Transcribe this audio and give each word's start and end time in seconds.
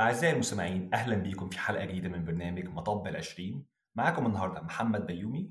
أعزائي 0.00 0.32
المستمعين 0.34 0.90
أهلا 0.94 1.16
بيكم 1.16 1.48
في 1.48 1.58
حلقة 1.58 1.84
جديدة 1.84 2.08
من 2.08 2.24
برنامج 2.24 2.68
مطب 2.68 3.06
العشرين. 3.06 3.66
معاكم 3.94 4.26
النهاردة 4.26 4.60
محمد 4.60 5.06
بيومي. 5.06 5.50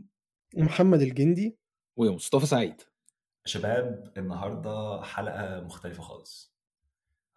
ومحمد 0.57 1.01
الجندي. 1.01 1.57
ومصطفى 1.97 2.45
سعيد. 2.45 2.81
شباب 3.45 4.13
النهاردة 4.17 5.01
حلقة 5.01 5.61
مختلفة 5.61 6.03
خالص. 6.03 6.55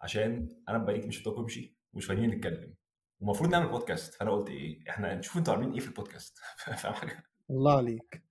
عشان 0.01 0.49
أنا 0.69 0.77
بقالي 0.77 1.07
مش 1.07 1.27
امشي 1.27 1.77
ومش 1.93 2.05
فاضيين 2.05 2.29
نتكلم. 2.29 2.73
ومفروض 3.19 3.49
نعمل 3.49 3.67
بودكاست 3.69 4.13
فأنا 4.13 4.31
قلت 4.31 4.49
إيه؟ 4.49 4.89
إحنا 4.89 5.15
نشوف 5.15 5.37
أنتوا 5.37 5.53
عاملين 5.53 5.73
إيه 5.73 5.79
في 5.79 5.87
البودكاست 5.87 6.37
فاهم 6.81 6.93
حاجة؟ 6.93 7.23
الله 7.49 7.77
عليك. 7.77 8.23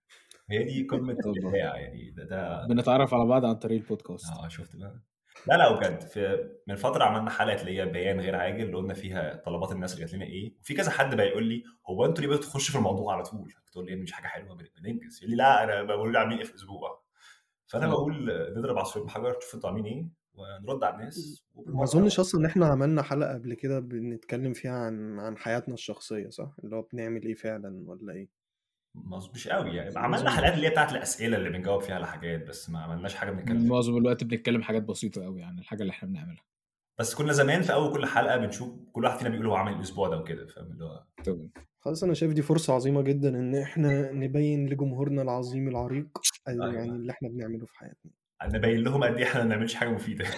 هي 0.50 0.64
دي 0.64 0.86
قمة 0.86 1.16
الإبداع 1.26 1.76
يعني. 1.80 2.10
ده 2.10 2.24
ده 2.24 2.66
بنتعرف 2.66 3.14
على 3.14 3.26
بعض 3.26 3.44
عن 3.44 3.54
طريق 3.54 3.80
البودكاست 3.80 4.32
آه 4.32 4.48
شفت 4.48 4.76
بقى. 4.76 5.00
لا 5.46 5.54
لا 5.54 5.72
بجد 5.76 6.00
في 6.00 6.48
من 6.66 6.76
فترة 6.76 7.04
عملنا 7.04 7.30
حلقة 7.30 7.60
اللي 7.60 7.78
هي 7.80 7.86
بيان 7.86 8.20
غير 8.20 8.36
عاجل 8.36 8.64
اللي 8.64 8.76
قلنا 8.76 8.94
فيها 8.94 9.36
طلبات 9.46 9.72
الناس 9.72 9.94
اللي 9.94 10.04
جات 10.04 10.14
لنا 10.14 10.24
إيه 10.24 10.54
وفي 10.60 10.74
كذا 10.74 10.90
حد 10.90 11.14
بقى 11.14 11.26
يقول 11.26 11.44
لي 11.44 11.64
هو 11.86 12.04
أنتوا 12.06 12.24
ليه 12.24 12.36
بتخشوا 12.36 12.72
في 12.72 12.78
الموضوع 12.78 13.14
على 13.14 13.22
طول؟ 13.22 13.52
تقول 13.72 13.86
لي 13.86 13.96
مش 13.96 14.12
حاجة 14.12 14.26
حلوة 14.26 14.54
بن- 14.56 14.66
بننجز. 14.82 15.18
يقول 15.18 15.30
لي 15.30 15.36
لا 15.36 15.64
أنا 15.64 15.82
بقول 15.82 16.12
لي 16.12 16.18
عاملين 16.18 16.38
إيه 16.38 16.44
في 16.44 16.54
أسبوع 16.54 17.02
فأنا. 17.66 17.86
بقول 17.88 18.26
نضرب 18.56 18.78
عصفور 18.78 19.02
بحجر 19.04 19.36
نشوف 19.38 19.54
أنتوا 19.54 19.70
عاملين 19.70 19.86
إيه 19.86 20.08
ونرد 20.34 20.84
على 20.84 20.94
الناس 20.94 21.44
ما 21.66 21.82
أظنش 21.82 22.20
أصلا 22.20 22.40
إن 22.40 22.46
إحنا 22.46 22.66
عملنا 22.66 23.02
حلقة 23.02 23.34
قبل 23.34 23.54
كده 23.54 23.80
بنتكلم 23.80 24.52
فيها 24.52 24.72
عن 24.72 25.18
عن 25.18 25.36
حياتنا 25.36 25.74
الشخصية 25.74 26.28
صح؟ 26.28 26.54
اللي 26.64 26.76
هو 26.76 26.82
بنعمل 26.82 27.22
إيه 27.26 27.34
فعلا 27.34 27.82
ولا 27.86 28.12
إيه؟ 28.12 28.41
مش 28.94 29.48
قوي 29.48 29.76
يعني. 29.76 29.98
عملنا. 29.98 30.30
حلقات 30.30 30.54
اللي 30.54 30.66
هي 30.66 30.70
بتاعت 30.70 30.92
الأسئلة 30.92 31.36
اللي 31.36 31.50
بنجاوب 31.50 31.82
فيها 31.82 31.94
على 31.94 32.06
حاجات 32.06 32.46
بس 32.48 32.70
ما 32.70 32.78
عملناش 32.78 33.14
حاجة 33.14 33.30
بنتكلم 33.30 33.58
فيها 33.58 33.68
معظم 33.68 33.96
الوقت 33.96 34.24
بنتكلم 34.24 34.62
حاجات 34.62 34.82
بسيطة 34.82 35.24
قوي 35.24 35.42
عن 35.42 35.58
الحاجة 35.58 35.82
اللي 35.82 35.90
إحنا 35.90 36.08
بنعملها. 36.08 36.44
بس 36.98 37.14
كنا 37.14 37.32
زمان 37.32 37.62
في 37.62 37.72
أول 37.72 37.92
كل 37.92 38.06
حلقة 38.06 38.36
بنشوف 38.36 38.68
كل 38.92 39.04
واحد 39.04 39.18
فينا 39.18 39.30
بيقول 39.30 39.46
هو 39.46 39.54
عمل 39.54 39.72
الأسبوع 39.72 40.08
ده 40.08 40.18
وكده 40.18 40.46
فاهم؟ 40.46 40.66
اللي 40.72 40.84
هو 40.84 41.04
خلاص 41.80 42.04
أنا 42.04 42.14
شايف 42.14 42.32
دي 42.32 42.42
فرصة 42.42 42.74
عظيمة 42.74 43.02
جدا 43.02 43.28
إن 43.28 43.54
إحنا 43.54 44.12
نبين 44.12 44.68
لجمهورنا 44.68 45.22
العظيم 45.22 45.68
العريق 45.68 46.18
أيوة. 46.48 46.74
يعني 46.74 46.90
اللي 46.90 47.12
إحنا 47.12 47.28
بنعمله 47.28 47.66
في 47.66 47.76
حياتنا. 47.78 48.10
نبين 48.44 48.80
لهم 48.82 49.04
قد 49.04 49.16
إيه 49.16 49.24
إحنا 49.24 49.40
ما 49.40 49.46
بنعملش 49.48 49.74
حاجة 49.74 49.88
مفيدة. 49.88 50.24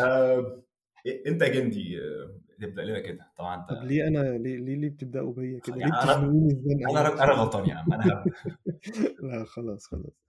آه، 0.00 0.62
انت 1.06 1.42
يا 1.42 1.48
جندي 1.48 2.00
آه، 2.00 2.40
نبدا 2.60 2.82
لنا 2.82 3.00
كده. 3.00 3.32
طبعا 3.36 3.66
طب 3.66 3.76
انت 3.76 3.84
ليه 3.84 4.08
أنا 4.08 4.18
ليه 4.38 4.56
ليه, 4.56 4.76
ليه 4.76 4.90
بتبدأوا 4.90 5.32
بيا 5.32 5.58
كده؟ 5.58 5.76
ليه 5.76 5.82
يعني 5.82 5.92
بتزنقوني 5.96 6.52
الزنقة 6.52 7.00
أنا؟ 7.00 7.24
أنا 7.24 7.32
غلطان 7.32 7.68
يا 7.68 7.74
عم 7.74 7.92
أنا. 7.92 8.24
لا 9.22 9.44
خلاص 9.44 9.86
خلاص. 9.86 10.22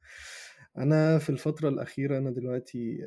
أنا 0.77 1.19
في 1.19 1.29
الفترة 1.29 1.69
الأخيرة 1.69 2.17
أنا 2.17 2.31
دلوقتي 2.31 2.97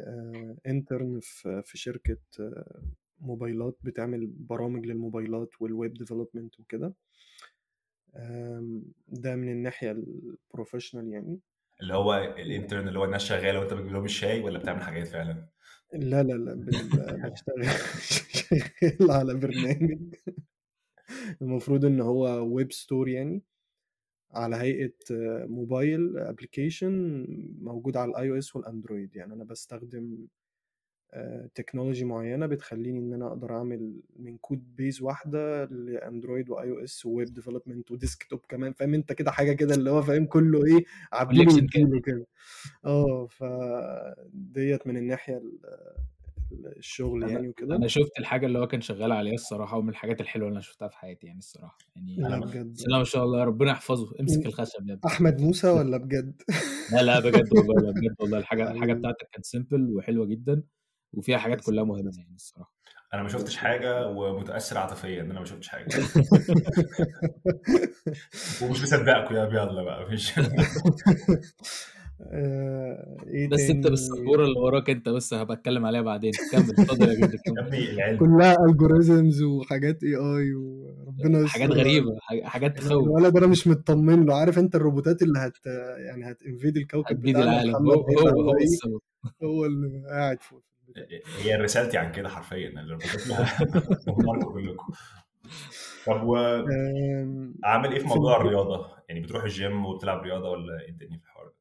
intern 0.67 1.21
في 1.22 1.62
في 1.64 1.78
شركة 1.78 2.19
آه، 2.41 2.83
موبايلات 3.20 3.78
بتعمل 3.83 4.27
برامج 4.27 4.87
للموبايلات 4.87 5.50
وال 5.61 5.74
web 5.74 5.95
development 5.95 6.61
وكده. 6.61 6.94
ده 9.09 9.37
من 9.37 9.48
الناحية 9.48 9.91
ال 9.91 10.00
professional 10.00 11.09
يعني. 11.09 11.41
اللي 11.81 11.94
هو 11.94 12.14
ال 12.39 12.46
intern 12.46 12.89
اللي 12.89 12.98
هو 12.98 13.05
الناس 13.05 13.25
شغالة 13.25 13.59
وأنت 13.61 13.75
بتجيب 13.75 13.92
لهم 13.92 14.05
الشاي 14.05 14.41
ولا 14.41 14.59
بتعمل 14.59 14.83
حاجات 14.83 15.06
فعلا؟ 15.06 15.48
لا 15.97 16.23
لا 16.23 16.33
لا 16.33 16.55
بشتغل 17.31 17.67
على 19.17 19.35
برنامج. 19.35 19.99
المفروض 21.43 21.85
إن 21.85 22.01
هو 22.01 22.25
web 22.55 22.73
store 22.73 23.09
يعني 23.09 23.43
على 24.31 24.57
هيئة 24.57 24.95
آه، 25.11 25.47
mobile 25.47 26.19
application 26.19 27.25
موجود 27.61 27.97
على 27.97 28.11
ال 28.11 28.31
iOS 28.31 28.39
وال 28.39 28.57
Android 28.57 29.17
يعني. 29.17 29.35
أنا 29.35 29.45
بستخدم 29.45 30.27
technology 31.55 32.05
معينة 32.05 32.47
بتخليني 32.47 32.98
إن 32.98 33.12
أنا 33.12 33.27
أقدر 33.27 33.56
أعمل 33.56 34.00
من 34.17 34.36
code 34.37 34.77
base 34.77 35.03
واحدة 35.03 35.65
ل 35.65 35.75
Android 35.75 36.50
و 36.50 36.71
iOS 36.71 37.06
و 37.06 37.14
web 37.14 37.34
development 37.34 37.91
و 37.91 37.97
desktop 37.97 38.41
كمان. 38.49 38.72
فاهم 38.72 38.94
أنت 38.94 39.12
كده 39.12 39.31
حاجة 39.31 39.53
كده 39.53 39.75
اللي 39.75 39.91
هو 39.91 40.03
فاهم 40.03 40.26
كله 40.26 40.65
إيه 40.66 40.84
عبيله 41.12 41.66
كده. 42.05 42.26
آه 42.84 43.26
فديت 43.26 44.87
من 44.87 44.97
الناحية 44.97 45.37
ال- 45.37 45.59
ال- 46.53 46.76
الشغل 46.76 47.26
أنا- 47.26 47.31
يعني 47.31 47.49
وكده. 47.49 47.76
أنا 47.76 47.87
شفت 47.87 48.19
الحاجة 48.19 48.47
اللي 48.47 48.59
هو 48.59 48.66
كان 48.66 48.81
شغال 48.81 49.12
عليها 49.12 49.34
الصراحة 49.34 49.78
ومن 49.78 49.88
الحاجات 49.88 50.21
الحلوة 50.21 50.49
اللي 50.49 50.55
أنا 50.56 50.62
شفتها 50.62 50.88
في 50.88 50.97
حياتي 50.97 51.26
يعني 51.26 51.38
الصراحة. 51.38 51.78
يعني 51.97 52.16
لا 52.16 52.38
بجد. 52.41 52.72
بسم 52.72 52.84
الله 52.87 52.99
ما 52.99 53.05
شاء 53.05 53.25
الله 53.25 53.44
ربنا 53.44 53.71
يحفظه. 53.71 54.15
امسك 54.21 54.47
الخشب 54.47 54.88
يا 54.88 54.94
ابني. 54.94 55.00
أحمد 55.06 55.41
موسى 55.41 55.69
ولا 55.69 55.97
بجد؟ 55.97 56.43
لا 56.93 57.03
لا 57.03 57.21
بجد 57.21 57.49
والله 57.53 57.75
لا 57.82 57.91
بجد 57.91 58.15
والله. 58.21 58.38
الحاجة 58.38 58.62
الحاجة 58.72 58.81
حبيبي. 58.81 58.99
بتاعتك 58.99 59.28
كانت 59.32 59.44
سيمبل 59.44 59.94
وحلوة 59.97 60.26
جدا. 60.26 60.62
وفيها 61.12 61.39
حاجات 61.39 61.61
كلها 61.61 61.84
مهمة 61.84 62.11
يعني 62.19 62.34
الصراحة. 62.34 62.77
أنا 63.15 63.22
ما 63.22 63.28
شفتش 63.28 63.56
حاجة 63.56 64.06
ومتأثر 64.09 64.78
عاطفيا 64.78 65.21
إن 65.22 65.31
أنا 65.31 65.39
ما 65.41 65.44
شفتش 65.47 65.69
حاجة. 65.69 65.87
ومش 68.62 68.83
مصدقكم 68.83 69.34
يا 69.34 69.44
يلا 69.44 69.83
بقى 69.83 70.11
مش 70.12 70.33
آه، 72.33 73.17
إيه 73.27 73.49
بس 73.49 73.61
أنت 73.61 73.69
تاني؟ 73.71 73.91
بالسبورة 73.91 74.44
اللي 74.44 74.59
وراك 74.61 74.91
أنت 74.91 75.09
بس 75.09 75.34
هبقى 75.34 75.56
أتكلم 75.56 75.87
عليها 75.87 76.03
بعدين. 76.03 76.33
كمل 76.53 76.62
اتفضل 76.71 77.09
يا 77.09 77.15
جدع 77.15 78.17
كلها 78.19 78.56
الجوريزمز 78.71 79.43
وحاجات 79.43 80.03
اي 80.03 80.15
اي 80.17 80.55
وربنا 80.55 81.49
حاجات 81.49 81.69
يستر 81.71 81.81
غريبة 81.81 82.19
حاجات- 82.21 82.44
حاجات 82.44 82.78
تخوف. 82.78 82.93
الولد 82.93 83.37
أنا 83.37 83.47
مش 83.47 83.67
مطمن 83.67 84.27
له. 84.27 84.34
عارف 84.34 84.59
أنت 84.59 84.75
الروبوتات 84.75 85.23
اللي 85.23 85.38
هت 85.38 85.53
يعني 86.06 86.31
هتنفيد 86.31 86.77
الكوكب 86.77 87.21
بتاعنا 87.21 87.44
العالم. 87.44 87.77
هو 87.77 87.93
هو 87.93 88.28
هو 88.43 88.56
السبب. 88.59 89.00
هو 89.43 89.65
اللي 89.65 90.03
قاعد 90.11 90.43
فوق. 90.43 90.62
هي 91.43 91.55
رسالتي 91.57 91.99
عن 91.99 92.12
كده 92.12 92.29
حرفيا 92.29 92.69
اللي 92.69 92.97
بتطلع 92.97 93.59
كلكم 94.55 94.93
طب 96.07 96.31
آم، 96.34 97.55
واعمل 97.62 97.93
إيه 97.93 97.99
في 97.99 98.07
موضوع 98.07 98.41
الرياضة؟ 98.41 98.87
يعني 99.09 99.21
بتروح 99.21 99.43
الجيم 99.45 99.87
وبتلعب 99.87 100.23
رياضة 100.23 100.51
ولا 100.51 100.81
إيه 100.81 100.91
الدنيا 100.91 101.19
في 101.19 101.25
الحوار 101.25 101.47
ده؟ 101.47 101.53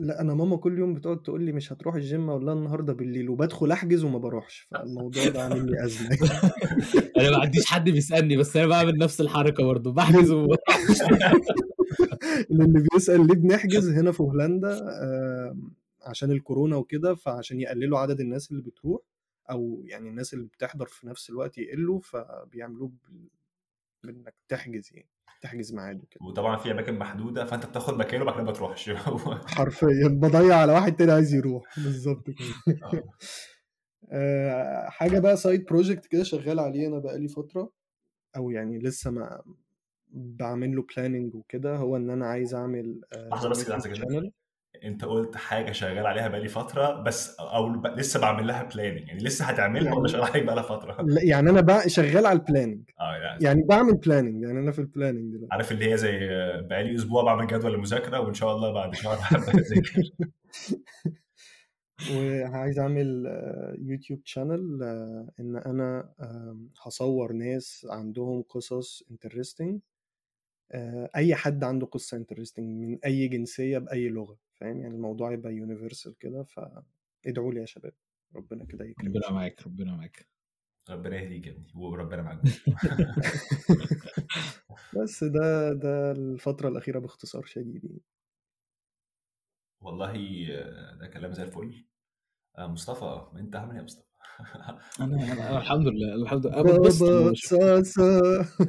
لا 0.00 0.20
أنا 0.20 0.34
ماما 0.34 0.56
كل 0.56 0.78
يوم 0.78 0.94
بتقعد 0.94 1.22
تقول 1.22 1.42
لي 1.42 1.52
مش 1.52 1.72
هتروح 1.72 1.94
الجيم 1.94 2.30
لها 2.38 2.54
النهارده 2.54 2.92
بالليل 2.92 3.28
وبدخل 3.30 3.72
أحجز 3.72 4.04
وما 4.04 4.18
بروحش 4.18 4.68
فالموضوع 4.70 5.28
ده 5.28 5.42
عامل 5.42 5.66
لي 5.70 5.84
أزمة. 5.84 6.08
أنا 7.18 7.30
ما 7.30 7.38
عنديش 7.42 7.66
حد 7.66 7.90
بيسألني 7.90 8.36
بس 8.36 8.56
أنا 8.56 8.66
بعمل 8.66 8.98
نفس 8.98 9.20
الحركة 9.20 9.64
برضه 9.64 9.92
بحجز 9.92 10.30
وب- 10.30 10.56
اللي 12.50 12.84
بيسأل 12.94 13.26
ليه 13.26 13.34
بنحجز؟ 13.34 13.88
هنا 13.90 14.12
في 14.12 14.22
هولندا 14.22 14.80
عشان 16.06 16.30
الكورونا 16.30 16.76
وكده 16.76 17.14
فعشان 17.14 17.60
يقللوا 17.60 17.98
عدد 17.98 18.20
الناس 18.20 18.50
اللي 18.50 18.62
بتروح 18.62 19.00
أو 19.50 19.82
يعني 19.84 20.08
الناس 20.08 20.34
اللي 20.34 20.46
بتحضر 20.46 20.86
في 20.86 21.06
نفس 21.06 21.30
الوقت 21.30 21.58
يقلوا 21.58 22.00
فبيعملوه 22.00 22.90
بإنك 24.04 24.34
تحجز 24.48 24.90
يعني 24.92 25.08
تحجز 25.40 25.74
ميعاد 25.74 26.02
وكده. 26.02 26.26
وطبعا 26.26 26.56
في 26.56 26.70
أماكن 26.70 26.98
محدودة 26.98 27.44
فأنت 27.44 27.66
بتاخد 27.66 27.94
مكانه 27.94 28.22
وبعد 28.22 28.34
كده 28.34 28.44
ما 28.44 28.52
تروحش. 28.52 28.90
حرفيا 29.56 30.08
بضيع 30.08 30.56
على 30.56 30.72
واحد 30.72 30.96
تاني 30.96 31.12
عايز 31.12 31.34
يروح. 31.34 31.78
بالظبط 31.78 32.30
كده. 32.30 32.76
آه. 32.84 33.02
آه، 34.12 34.88
حاجة 34.88 35.18
بقى 35.18 35.36
side 35.36 35.64
project 35.64 36.06
كده 36.06 36.22
شغال 36.22 36.60
عليه 36.60 36.86
أنا 36.88 36.98
بقالي 36.98 37.28
فترة 37.28 37.72
أو 38.36 38.50
يعني 38.50 38.78
لسه 38.78 39.10
ما 39.10 39.42
بعمل 40.08 40.76
له 40.76 40.86
planning 40.96 41.34
وكده 41.34 41.76
هو 41.76 41.96
إن 41.96 42.10
أنا 42.10 42.26
عايز 42.26 42.54
أعمل 42.54 43.00
آه، 43.12 43.28
لحظة 43.28 43.48
بس 43.48 43.64
كده 43.64 44.32
انت 44.84 45.04
قلت 45.04 45.36
حاجة 45.36 45.72
شغال 45.72 46.06
عليها 46.06 46.28
بقالي 46.28 46.48
فترة 46.48 47.02
بس 47.02 47.36
أو 47.40 47.68
ب... 47.68 47.86
لسه 47.86 48.20
بعمل 48.20 48.46
لها 48.46 48.62
planning 48.62 49.08
يعني 49.08 49.24
لسه 49.24 49.44
هتعملها 49.44 49.94
ولا 49.94 49.96
يعني 49.96 50.08
شغال 50.08 50.24
عليها 50.24 50.44
بقالها 50.44 50.62
فترة؟ 50.62 51.02
لا 51.06 51.22
يعني 51.22 51.50
أنا 51.50 51.60
بقى 51.60 51.88
شغال 51.88 52.26
على 52.26 52.38
ال 52.38 52.44
planning 52.44 52.90
آه 53.00 53.16
يعني 53.16 53.44
يعني 53.44 53.62
بعمل 53.62 53.94
planning 53.94 54.42
يعني 54.42 54.58
أنا 54.58 54.72
في 54.72 54.78
ال 54.78 54.84
planning 54.84 55.32
دلوقتي. 55.32 55.54
عارف 55.54 55.72
اللي 55.72 55.92
هي 55.92 55.96
زي 55.96 56.18
بقالي 56.60 56.94
أسبوع 56.94 57.22
بعمل 57.24 57.46
جدول 57.46 57.74
المذاكره 57.74 58.20
وإن 58.20 58.34
شاء 58.34 58.56
الله 58.56 58.72
بعد 58.72 58.94
شهر 58.94 59.18
هبدأ 59.20 59.52
أذاكر. 59.60 60.10
وعايز 62.12 62.78
أعمل 62.78 63.26
آه، 63.26 63.76
YouTube 63.78 64.20
channel 64.24 64.82
آه، 64.82 65.28
إن 65.40 65.56
أنا 65.56 66.12
هصور 66.82 67.32
ناس 67.32 67.86
عندهم 67.90 68.42
قصص 68.42 69.02
interesting 69.10 69.80
أي 71.16 71.34
حد 71.34 71.64
عنده 71.64 71.86
قصة 71.86 72.16
interesting 72.16 72.66
من 72.66 72.98
أي 73.04 73.28
جنسية 73.28 73.78
بأي 73.78 74.08
لغة. 74.08 74.36
فاهم؟ 74.60 74.80
يعني 74.80 74.94
الموضوع 74.94 75.32
يبقى 75.32 75.54
universal 75.54 76.18
كده 76.18 76.42
فادعوا 76.42 77.52
لي 77.52 77.60
يا 77.60 77.66
شباب. 77.66 77.92
ربنا 78.36 78.64
كده 78.64 78.84
يكرم 78.84 79.08
ربنا 79.08 79.30
معاك 79.30 79.66
ربنا 79.66 79.96
معاك. 79.96 80.28
ربنا 80.90 81.16
يهديك 81.16 81.46
يا 81.46 81.52
ابني 81.52 81.72
وربنا 81.74 82.22
معاك 82.22 82.40
بس 84.96 85.24
ده 85.24 85.72
ده 85.72 86.12
الفترة 86.12 86.68
الأخيرة 86.68 86.98
باختصار 86.98 87.44
شديد 87.44 87.84
يعني. 87.84 88.00
والله 89.80 90.46
آه، 90.52 90.94
ده 90.96 91.06
كلام 91.06 91.32
زي 91.32 91.42
الفل. 91.42 91.84
آه، 92.58 92.66
مصطفى 92.66 93.38
انت 93.40 93.56
عامل 93.56 93.70
إيه 93.70 93.78
يا 93.78 93.84
مصطفى؟ 93.84 94.05
أنا 95.00 95.32
أنا 95.32 95.58
الحمد 95.58 95.86
لله 95.88 96.14
الحمد 96.14 96.46
لله. 96.46 96.60
أنا 96.60 96.72
بتبسط 96.72 97.02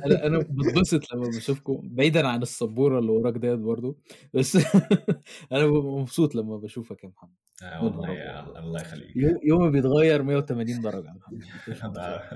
أنا 0.06 0.26
أنا 0.28 0.38
بتبسط 0.40 1.14
لما 1.14 1.28
بشوفكم 1.38 1.82
بعيدا 1.84 2.28
عن 2.28 2.42
السبورة 2.42 3.00
اللي 3.00 3.12
وراك 3.12 3.34
ديت 3.34 3.60
برضو. 3.60 3.98
بس 4.34 4.56
أنا 5.52 5.66
ببقى 5.66 6.00
مبسوط 6.02 6.36
لما 6.36 6.58
بشوفك 6.58 7.04
يا 7.04 7.10
محمد. 7.10 7.32
آه 7.64 7.84
والله 7.86 8.10
يا. 8.10 8.60
الله 8.60 8.82
يخليك. 8.82 9.16
يو- 9.16 9.40
يومي 9.44 9.72
بيتغير 9.72 10.24
180 10.24 10.82
درجة 10.82 11.08
يا 11.08 11.14
محمد. 11.14 11.44
أنا 11.86 12.30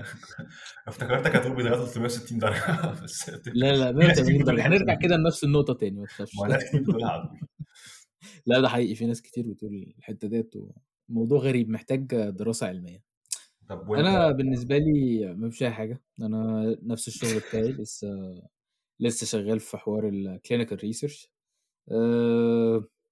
افتكرتك 0.88 1.36
هتقول 1.36 1.56
بيتغير 1.56 1.74
360 1.86 2.38
درجة. 2.38 2.92
بس 3.04 3.30
لا 3.54 3.72
لا 3.76 3.92
في 3.92 3.98
ناس 3.98 4.20
كتير 4.20 4.24
180 4.24 4.38
بتقول 4.38 4.56
درجة 4.56 4.66
الحتة 4.66 4.76
هنرجع 4.76 4.94
كده 4.94 5.16
لنفس 5.16 5.44
النقطة 5.44 5.74
تاني 5.74 6.00
ما 6.00 6.06
تخافش. 6.06 6.34
لا 8.46 8.60
ده 8.60 8.68
حقيقي. 8.68 8.94
في 8.94 9.06
ناس 9.06 9.22
كتير 9.22 9.44
بتقول 9.46 9.94
الحتة 9.98 10.28
ديت 10.28 10.54
موضوع 11.08 11.38
غريب 11.38 11.70
محتاج 11.70 12.06
دراسة 12.30 12.66
علمية. 12.66 13.11
طب 13.72 13.88
وانت 13.88 14.06
أنا 14.06 14.32
بالنسبة 14.32 14.78
لي 14.78 15.26
ما 15.34 15.50
فيش 15.50 15.62
أي 15.62 15.70
حاجة. 15.70 16.02
أنا 16.20 16.76
نفس 16.82 17.08
الشغل 17.08 17.40
بتاعي 17.48 17.72
لسه 17.72 18.08
لسه 19.00 19.26
شغال 19.26 19.60
في 19.60 19.76
حوار 19.76 20.08
ال 20.08 20.16
clinical 20.16 20.78
research 20.78 21.32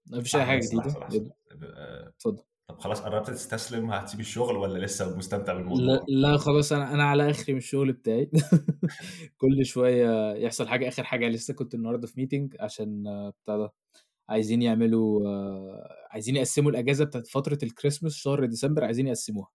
ما 0.06 0.22
فيش 0.22 0.36
أي 0.36 0.58
لحظة 0.58 1.32
آه، 1.62 2.08
اتفضل. 2.08 2.42
طب 2.68 2.78
خلاص 2.78 3.00
قربت 3.00 3.30
تستسلم 3.30 3.90
هتسيب 3.90 4.20
الشغل 4.20 4.56
ولا 4.56 4.84
لسه 4.84 5.16
مستمتع 5.16 5.52
لا, 5.52 5.58
بالموضوع؟ 5.58 6.04
لا 6.08 6.36
خلاص 6.36 6.72
أنا 6.72 6.94
أنا 6.94 7.04
على 7.04 7.30
آخري 7.30 7.52
من 7.52 7.58
الشغل 7.58 7.92
بتاعي. 7.92 8.30
كل 9.40 9.64
شوية 9.66 10.32
يحصل 10.34 10.68
حاجة 10.68 10.88
آخر 10.88 11.04
حاجة 11.04 11.28
لسه 11.28 11.54
كنت 11.54 11.74
النهارده 11.74 12.06
في 12.06 12.20
ميتنج 12.20 12.56
عشان 12.60 13.06
آه، 13.06 13.32
بتاع 13.44 13.56
ده. 13.56 13.72
عايزين 14.28 14.62
يعملوا 14.62 15.28
آه، 15.28 16.06
عايزين 16.10 16.36
يقسموا 16.36 16.70
الأجازة 16.70 17.04
بتاعت 17.04 17.26
فترة 17.26 17.58
الكريسماس 17.62 18.12
شهر 18.14 18.44
ديسمبر 18.44 18.84
عايزين 18.84 19.06
يقسموها. 19.06 19.48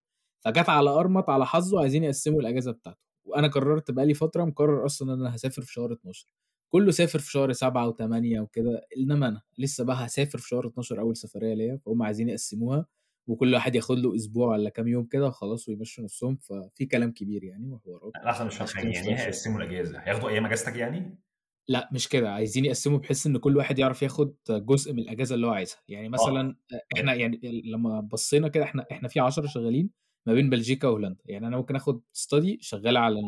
فجت 0.46 0.70
على 0.70 0.90
أرمط 0.90 1.30
على 1.30 1.46
حظه 1.46 1.80
عايزين 1.82 2.04
يقسموا 2.04 2.42
الأجازة 2.42 2.72
بتاعته. 2.72 3.00
وأنا 3.26 3.48
قررت 3.48 3.92
بقالي 3.92 4.14
فترة 4.14 4.44
مقرر 4.46 4.86
أصلا 4.86 5.14
إن 5.14 5.20
أنا 5.22 5.36
هسافر 5.36 5.62
في 5.62 5.74
شهر 5.74 5.94
12 5.94 6.28
كله 6.74 6.92
سافر 6.92 7.20
في 7.20 7.32
شهر 7.32 7.52
7 7.54 7.92
و8 7.92 8.40
وكده 8.40 8.82
إنما 8.98 9.28
أنا 9.28 9.42
لسه 9.58 9.84
بقى 9.84 10.06
هسافر 10.06 10.38
في 10.38 10.48
شهر 10.48 10.68
12 10.68 11.00
أول 11.00 11.18
سفرية 11.18 11.54
ليا 11.54 11.78
فهم 11.86 12.04
عايزين 12.04 12.30
يقسموها 12.30 12.86
وكل 13.30 13.54
واحد 13.54 13.76
ياخد 13.76 13.98
له 14.00 14.16
أسبوع 14.16 14.48
ولا 14.48 14.70
كام 14.70 14.88
يوم 14.88 15.06
كده 15.06 15.28
وخلاص 15.28 15.70
ويمشوا 15.70 16.04
نفسهم. 16.04 16.36
ففي 16.36 16.86
كلام 16.86 17.12
كبير 17.12 17.44
يعني 17.44 17.70
وحوارات. 17.72 18.12
لحظة 18.26 18.46
مش 18.46 18.56
فاهم 18.58 18.88
يعني 18.88 19.20
هيقسموا 19.20 19.62
الأجازة؟ 19.62 20.00
هياخدوا 20.00 20.30
أيام 20.30 20.46
أجازتك 20.46 20.76
يعني؟ 20.76 21.20
لا 21.68 21.90
مش 21.94 22.10
كده. 22.10 22.32
عايزين 22.32 22.66
يقسموا 22.66 22.98
بحيث 22.98 23.28
إن 23.28 23.38
كل 23.38 23.58
واحد 23.58 23.80
يعرف 23.80 24.02
ياخد 24.02 24.36
جزء 24.50 24.94
من 24.94 25.00
الأجازة 25.00 25.36
اللي 25.36 25.48
هو 25.48 25.52
عايزها. 25.52 25.78
يعني 25.88 26.06
آه. 26.08 26.10
مثلا 26.10 26.56
إحنا 26.98 27.14
يعني 27.14 27.40
لما 27.66 28.00
بصينا 28.02 28.48
كده 28.48 28.64
إحنا 28.64 28.86
إحنا 28.92 29.08
في 29.08 29.20
10 29.20 29.48
شغالين 29.48 29.90
ما 30.26 30.34
بين 30.34 30.50
بلجيكا 30.50 30.88
وهولندا. 30.88 31.24
يعني 31.26 31.48
أنا 31.48 31.58
ممكن 31.58 31.76
آخد 31.76 32.02
ستادي 32.14 32.58
شغال 32.62 32.98
على 32.98 33.20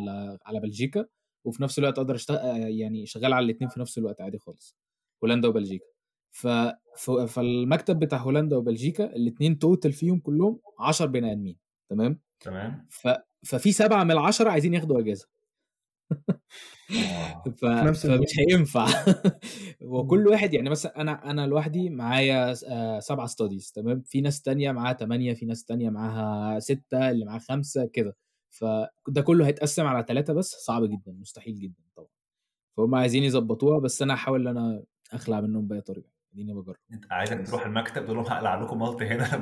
على 0.45 0.59
بلجيكا 0.59 1.05
وفي 1.45 1.63
نفس 1.63 1.79
الوقت 1.79 1.97
أقدر 1.99 2.15
اشتغل 2.15 2.39
يعني 2.79 3.05
شغال 3.05 3.33
على 3.33 3.45
الاثنين 3.45 3.69
في 3.69 3.79
نفس 3.79 3.97
الوقت 3.97 4.21
عادي 4.21 4.37
خالص 4.39 4.77
هولندا 5.23 5.47
وبلجيكا. 5.47 5.85
ف... 6.31 6.47
ف... 6.97 7.11
فالمكتب 7.11 7.99
بتاع 7.99 8.17
هولندا 8.17 8.57
وبلجيكا 8.57 9.15
الاثنين 9.15 9.59
total 9.59 9.93
فيهم 9.93 10.19
كلهم 10.19 10.59
10 10.79 11.05
بني 11.05 11.31
آدمين 11.31 11.57
تمام؟ 11.89 12.19
تمام؟ 12.39 12.87
ف... 12.89 13.07
ففي 13.45 13.71
سبعة 13.71 14.03
من 14.03 14.11
العشرة 14.11 14.49
عايزين 14.49 14.73
ياخدوا 14.73 14.99
أجازة. 14.99 15.27
ف... 17.57 17.65
في 17.65 17.65
نفس 17.65 18.07
فمش 18.07 18.39
هينفع. 18.39 18.87
وكل 19.81 20.27
واحد 20.27 20.53
يعني 20.53 20.69
مثلا 20.69 21.01
أنا 21.01 21.31
أنا 21.31 21.47
لوحدي 21.47 21.89
معايا 21.89 22.55
آه، 22.67 22.99
سبعة 22.99 23.27
studies 23.27 23.71
تمام؟ 23.71 24.01
في 24.01 24.21
ناس 24.21 24.41
تانية 24.41 24.71
معاها 24.71 24.93
تمانية 24.93 25.33
في 25.33 25.45
ناس 25.45 25.63
تانية 25.65 25.89
معاها 25.89 26.59
ستة 26.59 27.09
اللي 27.11 27.25
معاها 27.25 27.39
خمسة 27.39 27.85
كده. 27.93 28.15
فده 28.49 29.21
كله 29.23 29.47
هيتقسم 29.47 29.85
على 29.85 30.05
ثلاثة 30.07 30.33
بس 30.33 30.51
صعب 30.51 30.83
جدا 30.85 31.11
مستحيل 31.11 31.59
جدا 31.59 31.83
طبعا. 31.95 32.07
فهم 32.77 32.95
عايزين 32.95 33.23
يظبطوها 33.23 33.79
بس 33.79 34.01
أنا 34.01 34.13
هحاول 34.15 34.47
إن 34.47 34.57
أنا 34.57 34.83
أخلع 35.13 35.41
منهم 35.41 35.67
بأي 35.67 35.81
طريقة. 35.81 36.16
اديني 36.37 36.53
بجرب. 36.53 36.75
أنت 36.93 37.05
عايزك 37.11 37.47
تروح 37.47 37.65
المكتب 37.65 38.05
تقول 38.05 38.17
لهم 38.17 38.25
هقلع 38.25 38.61
لكم 38.61 38.79
مالت 38.79 39.01
هنا 39.01 39.41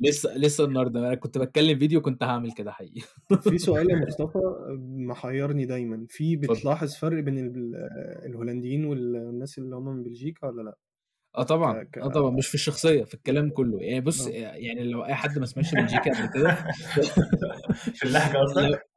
لسه 0.00 0.36
لسه 0.36 0.64
النهارده. 0.64 1.00
أنا 1.00 1.14
كنت 1.14 1.38
بتكلم 1.38 1.78
فيديو 1.78 2.00
كنت 2.00 2.22
هعمل 2.22 2.52
كده 2.52 2.72
حقيقي. 2.72 3.00
في 3.40 3.58
سؤال 3.68 3.90
يا 3.90 3.96
مصطفى 4.06 4.38
محيرني 4.80 5.66
دايما. 5.66 6.06
في 6.08 6.36
بتلاحظ 6.36 6.94
فرق 6.94 7.20
بين 7.22 7.38
ال- 7.38 7.74
الهولنديين 8.26 8.84
والناس 8.84 9.58
اللي 9.58 9.76
هم 9.76 9.84
من 9.88 10.02
بلجيكا 10.02 10.46
ولا 10.46 10.62
لأ؟ 10.62 10.76
آه 11.36 11.42
طبعا. 11.42 11.82
ك... 11.82 11.98
آه 11.98 12.08
طبعا. 12.08 12.30
مش 12.30 12.46
في 12.48 12.54
الشخصية 12.54 13.04
في 13.04 13.14
الكلام 13.14 13.50
كله. 13.58 13.78
يعني 13.82 14.00
بص 14.00 14.26
آه. 14.26 14.30
يعني 14.30 14.84
لو 14.84 15.04
أي 15.04 15.14
حد 15.14 15.38
ما 15.38 15.46
سمعش 15.46 15.74
بلجيكا 15.74 16.10
قبل 16.22 16.32
كده. 16.34 16.54
في 17.94 18.02
اللهجة 18.06 18.36
لو 18.38 18.40
قصدك؟ 18.44 18.90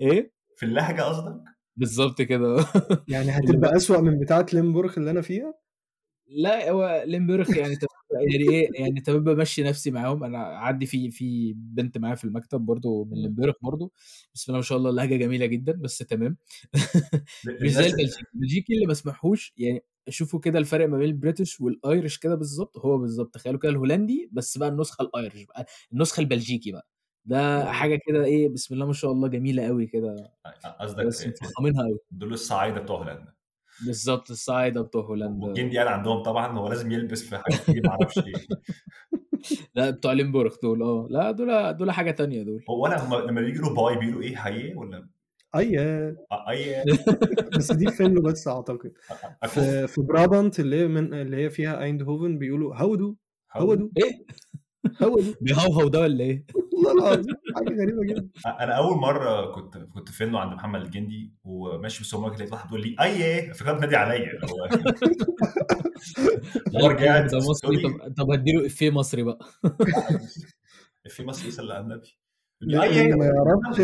إيه؟ 0.00 0.32
في 0.56 0.66
اللهجة 0.66 1.02
قصدك؟ 1.02 1.42
بالظبط 1.76 2.22
كده. 2.22 2.66
يعني 3.08 3.30
هتبقى 3.36 3.60
بقى 3.60 3.76
أسوأ 3.76 4.00
من 4.00 4.18
بتاعة 4.18 4.46
ليمبورغ 4.52 4.94
اللي 4.98 5.10
أنا 5.10 5.20
فيها؟ 5.22 5.54
لا 6.28 6.70
هو 6.70 7.04
ليمبرخ 7.06 7.50
يعني. 7.56 7.76
يعني 8.12 8.50
إيه؟ 8.52 8.68
يعني 8.80 9.00
تمام 9.00 9.24
بمشي 9.24 9.62
نفسي 9.62 9.90
معاهم. 9.90 10.24
أنا 10.24 10.38
عندي 10.38 10.86
في 10.86 11.10
في 11.10 11.54
بنت 11.56 11.98
معايا 11.98 12.14
في 12.14 12.24
المكتب 12.24 12.60
برضو 12.60 13.04
من 13.04 13.18
ليمبرخ 13.22 13.54
برضو 13.62 13.92
بسم 14.34 14.44
الله 14.52 14.58
ما 14.58 14.62
شاء 14.64 14.78
الله 14.78 14.90
اللهجة 14.90 15.16
جميلة 15.16 15.46
جدا 15.46 15.72
بس 15.72 15.98
تمام. 15.98 16.36
مش 17.62 17.70
زي 17.70 17.86
البلجيكي. 17.86 18.24
البلجيكي 18.34 18.74
اللي 18.74 18.86
ما 18.86 18.94
سمعوش 18.94 19.52
يعني 19.56 19.84
شوفوا 20.08 20.40
كده 20.40 20.58
الفرق 20.58 20.88
ما 20.88 20.98
بين 20.98 21.08
ال 21.08 21.15
British 21.15 21.60
وال 21.60 21.77
Irish 21.77 22.18
كده 22.18 22.34
بالظبط. 22.34 22.78
هو 22.78 22.98
بالظبط 22.98 23.34
تخيلوا 23.34 23.60
كده 23.60 23.72
الهولندي 23.72 24.28
بس 24.32 24.58
بقى 24.58 24.68
النسخة 24.68 25.02
ال 25.02 25.09
Irish 25.09 25.42
بقى 25.44 25.66
النسخة 25.92 26.20
البلجيكي 26.20 26.72
بقى. 26.72 26.88
ده 27.24 27.72
حاجة 27.72 28.00
كده 28.06 28.24
إيه 28.24 28.48
بسم 28.48 28.74
الله 28.74 28.86
ما 28.86 28.92
شاء 28.92 29.12
الله 29.12 29.28
جميلة 29.28 29.66
قوي 29.66 29.86
كده. 29.86 30.32
قصدك 30.80 31.06
بس 31.06 31.26
مفخمينها 31.26 31.82
قوي 31.82 31.98
دول 32.10 32.32
الصعايدة 32.32 32.80
بتوع 32.80 32.98
هولندا. 32.98 33.34
بالظبط 33.86 34.30
الصعايدة 34.30 34.82
بتوع 34.82 35.04
هولندا. 35.04 35.46
والجندي 35.46 35.78
قاعد 35.78 35.88
عندهم 35.88 36.22
طبعا 36.22 36.58
هو 36.58 36.68
لازم 36.68 36.92
يلبس 36.92 37.22
في 37.22 37.38
حاجات 37.38 37.60
كتير 37.60 37.82
ما 37.84 37.90
أعرفش 37.90 38.18
إيه 38.18 38.32
لا 39.74 39.90
بتوع 39.90 40.12
ليمبورغ 40.12 40.54
دول 40.62 40.82
آه. 40.82 41.06
لا 41.10 41.30
دول 41.30 41.76
دول 41.76 41.90
حاجة 41.90 42.10
تانية 42.10 42.42
دول. 42.42 42.64
هو 42.70 42.86
أنا 42.86 43.04
هم 43.04 43.26
لما 43.28 43.40
بيقولوا 43.40 43.74
bye 43.76 43.98
بيقولوا 43.98 44.22
إيه 44.22 44.36
حيه 44.36 44.74
ولا؟ 44.76 45.08
أي 45.56 45.78
آه، 45.78 46.16
اي 46.50 46.84
بس 47.58 47.72
دي 47.72 47.86
في 47.90 47.96
فينلو 47.96 48.22
بس 48.22 48.48
أعتقد. 48.48 48.92
اكو 49.42 49.48
في 49.60 49.86
في 49.86 50.00
برابانت 50.00 50.60
اللي 50.60 50.76
هي 50.76 50.88
من 50.88 51.14
اللي 51.14 51.36
هي 51.36 51.50
فيها 51.50 51.82
أيندهوفن 51.82 52.38
بيقولوا 52.38 52.76
houdoe 52.76 53.16
houdoe 53.56 53.90
إيه؟ 53.96 54.26
houdoe 55.02 55.34
بيهوهو 55.42 55.88
ده 55.88 56.00
ولا 56.00 56.24
إيه؟ 56.24 56.44
والله 56.86 56.92
العظيم 57.12 57.34
حاجة 57.56 57.70
غريبة 57.82 58.04
جدا. 58.04 58.28
أنا 58.46 58.72
أول 58.72 58.96
مرة 58.98 59.52
كنت 59.52 59.76
كنت 59.78 60.08
في 60.08 60.16
فينلو 60.16 60.36
عند 60.36 60.52
محمد 60.52 60.80
الجندي 60.80 61.32
وماشي 61.44 61.96
في 61.96 62.00
السوبر 62.02 62.22
ماركت 62.22 62.40
لقيت 62.40 62.52
واحد 62.52 62.68
بيقول 62.68 62.82
لي 62.86 62.96
آي 63.00 63.24
إيه 63.24 63.52
فكرت 63.52 63.80
نادي 63.80 63.96
عليا. 63.96 64.30
اللي 66.66 66.82
هو 66.82 66.86
رجعت 66.90 67.30
ده 67.32 67.38
مصري 67.38 67.82
طب 67.82 68.14
طب 68.16 68.30
هديله 68.30 68.66
إفيه 68.66 68.90
مصري 68.90 69.22
بقى. 69.22 69.38
في 71.08 71.24
مصر 71.24 71.48
يصلي 71.48 71.74
على 71.74 71.84
النبي 71.84 72.18
اللي 72.62 72.82
إيه 72.82 73.14
ما 73.14 73.24
يعرفش 73.24 73.78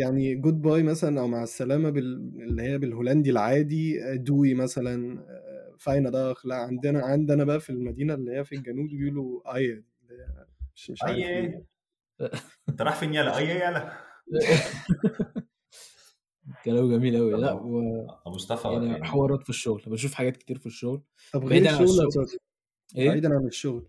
يعني 0.00 0.34
goodbye 0.34 0.82
مثلا 0.82 1.20
أو 1.20 1.28
مع 1.28 1.42
السلامة 1.42 1.90
بال... 1.90 2.32
اللي 2.42 2.62
هي 2.62 2.78
بالهولندي 2.78 3.30
العادي 3.30 4.00
دوي 4.16 4.54
مثلا 4.54 5.24
فاينة 5.78 6.10
داخ 6.10 6.46
لا 6.46 6.54
عندنا 6.56 7.00
عندنا 7.04 7.44
بقى 7.44 7.60
في 7.60 7.70
المدينة 7.70 8.14
اللي 8.14 8.32
هي 8.36 8.44
في 8.44 8.54
الجنوب 8.54 8.86
بيقولوا 8.86 9.54
آي 9.56 9.66
هي 9.70 9.82
مش 10.74 10.90
مش 10.90 11.02
عارف 11.02 11.16
إيه. 11.16 11.73
انت 12.68 12.82
رايح 12.82 12.96
فين 12.96 13.14
يالا 13.14 13.38
اي 13.38 13.48
يالا 13.48 13.92
كلام 16.64 16.90
جميل 16.90 17.16
قوي 17.16 17.32
لا 17.32 17.52
و... 17.52 18.06
مصطفى 18.26 18.68
يعني 18.68 18.86
يعني 18.86 19.04
حوارات 19.04 19.42
في 19.42 19.50
الشغل. 19.50 19.82
بشوف 19.86 20.14
حاجات 20.14 20.36
كتير 20.36 20.58
في 20.58 20.66
الشغل. 20.66 21.02
طب 21.32 21.40
غير 21.40 21.50
بعيدا 21.50 21.76
عن 21.76 21.82
الشغل. 21.82 22.02
يا 22.02 22.08
أستاذ، 22.08 22.38
إيه؟ 22.96 23.08
بعيدا 23.08 23.34
عن 23.34 23.46
الشغل. 23.46 23.88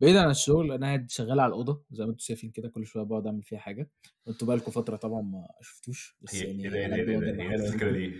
بعيدا 0.00 0.20
عن 0.20 0.30
الشغل 0.30 0.72
أنا 0.72 0.86
قاعد 0.86 1.10
شغال 1.10 1.40
على 1.40 1.48
الأوضة. 1.48 1.84
زي 1.90 2.04
ما 2.04 2.10
أنتم 2.10 2.24
شايفين 2.24 2.50
كده 2.50 2.68
كل 2.68 2.86
شوية 2.86 3.04
بقعد 3.04 3.26
أعمل 3.26 3.42
فيها 3.42 3.58
حاجة. 3.58 3.90
أنتوا 4.28 4.48
بقالكم 4.48 4.70
فترة 4.70 4.96
طبعا 4.96 5.22
ما 5.22 5.48
شفتوش. 5.60 6.16
بس 6.20 6.34
هي 6.34 6.62
يعني 6.62 6.94
إيه 6.94 7.54
الفكرة 7.54 7.90
دي. 7.90 8.14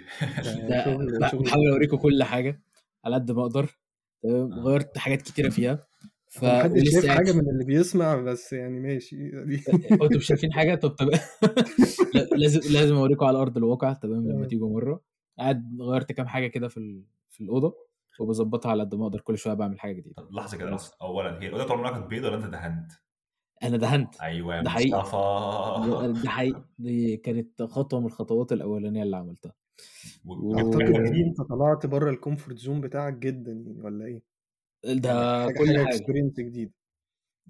بحاول 1.38 1.68
أوريكم 1.70 1.96
كل 1.96 2.22
حاجة 2.22 2.62
على 3.04 3.14
قد 3.14 3.30
ما 3.30 3.42
أقدر. 3.42 3.78
تمام؟ 4.22 4.52
آه. 4.52 4.62
غيرت 4.62 4.98
حاجات 4.98 5.22
كتيرة 5.22 5.48
فيها. 5.48 5.89
ف 6.32 6.44
محدش 6.44 6.90
شايف 6.92 7.06
حاجة 7.06 7.32
من 7.32 7.48
اللي 7.50 7.64
بيسمع 7.64 8.16
بس 8.16 8.52
يعني 8.52 8.80
ماشي. 8.80 9.16
أنتوا 9.92 10.16
مش 10.16 10.26
شايفين 10.26 10.52
حاجة؟ 10.52 10.74
طب 10.74 10.90
طب. 10.90 11.08
لا، 12.14 12.20
لازم 12.36 12.60
لازم 12.72 12.94
أوريكم 12.96 13.24
على 13.26 13.38
أرض 13.38 13.56
الواقع 13.56 13.92
تمام 13.92 14.28
لما 14.28 14.44
آه. 14.44 14.48
تيجوا 14.48 14.70
مرة. 14.74 15.02
قاعد 15.38 15.76
غيرت 15.80 16.12
كام 16.12 16.26
حاجة 16.26 16.46
كده 16.46 16.68
في 16.68 16.76
ال... 16.76 17.04
في 17.30 17.40
الأوضة 17.44 17.74
وبظبطها 18.20 18.70
على 18.70 18.82
قد 18.82 18.94
ما 18.94 19.02
أقدر 19.06 19.20
كل 19.20 19.38
شوية 19.38 19.54
بعمل 19.54 19.80
حاجة 19.80 19.92
جديدة. 19.92 20.14
طب 20.22 20.32
لحظة 20.32 20.58
كده 20.58 20.70
بس 20.70 20.92
اولا 21.02 21.42
هي 21.42 21.46
الأوضة 21.46 21.64
طول 21.64 21.76
عمرها 21.76 21.90
كانت 21.90 22.06
بيضة 22.06 22.28
ولا 22.28 22.36
أنت 22.36 22.46
دهنت؟ 22.52 22.92
أنا 23.62 23.76
دهنت. 23.76 24.20
أيوه 24.20 24.56
يا 24.56 24.62
ده 24.62 24.70
حقيقي. 24.70 24.98
مصطفى. 25.00 26.22
ده 26.22 26.28
حقيقي. 26.30 26.64
دي 26.78 27.16
كانت 27.16 27.62
خطوة 27.62 28.00
من 28.00 28.06
الخطوات 28.06 28.52
الأولانية 28.52 29.02
اللي 29.02 29.16
عملتها. 29.16 29.52
و- 30.24 30.32
و... 30.64 30.78
دي 31.10 31.20
أنت 31.28 31.40
طلعت 31.48 31.86
بره 31.86 32.10
ال 32.10 32.16
comfort 32.16 32.58
zone 32.58 32.80
بتاعك 32.80 33.14
جدا 33.14 33.52
يعني 33.52 33.80
ولا 33.82 34.04
إيه؟ 34.04 34.29
ده 34.84 35.42
حاجة 35.44 35.58
كل 35.58 35.66
حاجة 35.66 35.76
حاجة. 35.84 35.88
experience 35.88 36.40
جديد 36.40 36.72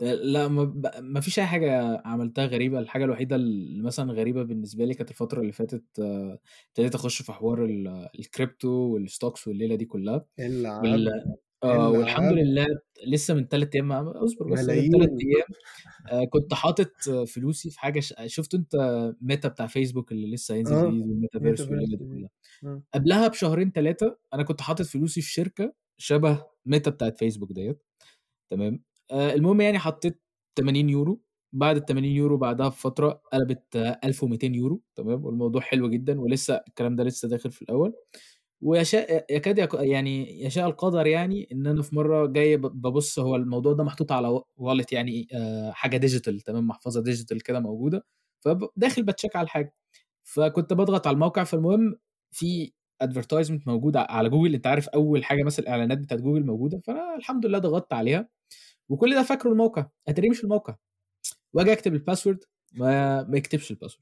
لا 0.01 0.49
ما, 0.49 0.65
ب- 0.65 0.91
ما 1.01 1.21
فيش 1.21 1.39
أي 1.39 1.47
حاجة 1.47 2.03
عملتها 2.05 2.47
غريبة. 2.47 2.79
الحاجة 2.79 3.05
الوحيدة 3.05 3.37
اللي 3.37 3.83
مثلا 3.83 4.13
غريبة 4.13 4.43
بالنسبة 4.43 4.85
لي 4.85 4.95
كانت 4.95 5.11
الفترة 5.11 5.41
اللي 5.41 5.53
فاتت 5.53 5.85
آه، 6.01 6.39
ابتديت 6.69 6.95
أخش 6.95 7.23
في 7.23 7.33
حوار 7.33 7.65
ال- 7.65 8.09
ال 8.19 8.26
crypto 8.26 8.69
وال 8.69 8.89
stocks 8.89 9.49
والليلة 9.49 9.75
دي 9.75 9.85
كلها. 9.85 10.27
وال... 10.39 11.09
آه 11.65 11.91
والحمد 11.91 12.33
لله 12.33 12.67
لسه 13.07 13.35
من 13.35 13.49
3 13.49 13.75
أيام 13.75 13.89
ما 13.89 14.25
اصبر 14.25 14.47
بس 14.53 14.59
من 14.61 14.67
3 14.67 14.83
ملايين 14.99 15.19
أيام 15.19 15.47
آآ 16.23 16.25
كنت 16.25 16.55
حاطط 16.55 16.93
فلوسي 17.29 17.71
في 17.71 17.81
حاجة 17.81 18.01
ش 18.01 18.15
شُفتوا 18.27 18.59
أنت 18.59 18.77
ميتا 19.21 19.49
بتاع 19.49 19.67
فيسبوك 19.67 20.13
اللي 20.13 20.31
لسه 20.35 20.55
هينزل 20.55 20.75
آه 20.75 20.89
جديد 20.91 21.01
وال 21.03 21.13
metaverse 21.13 21.61
metaverse 21.61 21.89
دي 21.89 21.97
كلها، 21.97 22.29
آه. 22.65 22.83
قبلها 22.95 23.29
بشهرين 23.29 23.73
3 23.73 24.17
أنا 24.35 24.43
كنت 24.43 24.61
حاطط 24.61 24.85
فلوسي 24.85 25.21
في 25.23 25.33
شركة 25.33 25.75
شبه 25.99 26.47
ميتا 26.67 26.91
بتاعة 26.91 27.11
فيسبوك 27.19 27.53
ديّة 27.53 27.79
تمام، 28.51 28.85
آآ 29.13 29.35
المهم 29.35 29.61
يعني 29.63 29.79
حطيت 29.79 30.23
80€ 30.57 31.21
بعد 31.55 31.77
ال80€ 31.77 32.39
بعدها 32.39 32.69
بفترة 32.69 33.23
قلبت 33.35 33.77
1200€ 34.05 34.81
تمام، 34.97 35.25
والموضوع 35.27 35.63
حلو 35.63 35.91
جدًا 35.91 36.21
ولسه 36.23 36.63
الكلام 36.69 36.97
ده 36.97 37.05
لسه 37.05 37.29
داخل 37.29 37.51
في 37.53 37.63
الأول، 37.63 37.95
ويشاء 38.63 39.27
يكاد 39.37 39.59
يك 39.59 39.75
يعني 39.75 40.43
يشاء 40.45 40.67
القدر 40.69 41.07
يعني 41.09 41.49
إن 41.53 41.69
أنا 41.69 41.83
في 41.83 41.97
مرة 41.97 42.27
جاي 42.27 42.59
ب 42.59 42.63
بابُص 42.63 43.19
هو 43.21 43.37
الموضوع 43.37 43.75
ده 43.75 43.85
محطوط 43.85 44.13
على 44.13 44.41
wallet 44.61 44.87
يعني 44.93 45.29
آآ 45.35 45.73
حاجة 45.73 46.09
digital 46.09 46.43
تمام، 46.47 46.69
محفظة 46.69 47.05
digital 47.15 47.39
كده 47.47 47.61
موجودة، 47.61 48.07
فب 48.41 48.69
داخل 48.77 49.03
باتشيك 49.05 49.37
على 49.37 49.45
الحاجة، 49.47 49.75
فكنت 50.25 50.73
باضغط 50.75 51.07
على 51.09 51.15
الموقع. 51.15 51.45
فالمهم 51.45 51.97
في 52.33 52.73
advertisement 53.05 53.67
موجود 53.67 53.97
على 53.97 54.29
جوجل 54.29 54.55
أنت 54.55 54.67
عارف 54.67 54.89
أول 54.89 55.25
حاجة 55.25 55.43
مثلًا 55.43 55.65
الإعلانات 55.67 55.99
بتاعة 55.99 56.21
جوجل 56.21 56.47
موجودة، 56.47 56.81
فأنا 56.87 57.17
الحمد 57.17 57.47
لله 57.47 57.59
ضغطت 57.59 57.93
عليها 57.93 58.29
وكل 58.89 59.15
ده 59.15 59.23
فاكره 59.23 59.51
الموقع، 59.53 59.87
أتاريه 60.09 60.31
مش 60.31 60.45
الموقع، 60.45 60.77
وآجي 61.53 61.73
أكتب 61.73 61.99
الpassword 61.99 62.39
ما 62.73 63.23
ما 63.23 63.39
يكتبش 63.39 63.73
الpassword. 63.73 64.01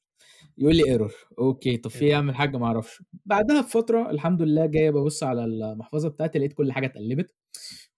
يقول 0.58 0.76
لي 0.76 0.82
error. 0.98 1.12
okay 1.38 1.76
طب 1.76 1.90
في 1.90 2.02
إيه 2.02 2.10
إيه؟ 2.10 2.16
عم 2.16 2.30
الحاج؟ 2.30 2.56
ما 2.56 2.66
أعرفش، 2.66 3.02
بعدها 3.26 3.60
بفترة 3.60 4.10
الحمد 4.10 4.42
لله 4.42 4.66
جاي 4.66 4.90
بابُص 4.92 5.22
على 5.22 5.44
المحفظة 5.44 6.08
بتاعتي 6.08 6.38
لقيت 6.38 6.52
كل 6.52 6.72
حاجة 6.72 6.86
اتقلبت 6.86 7.34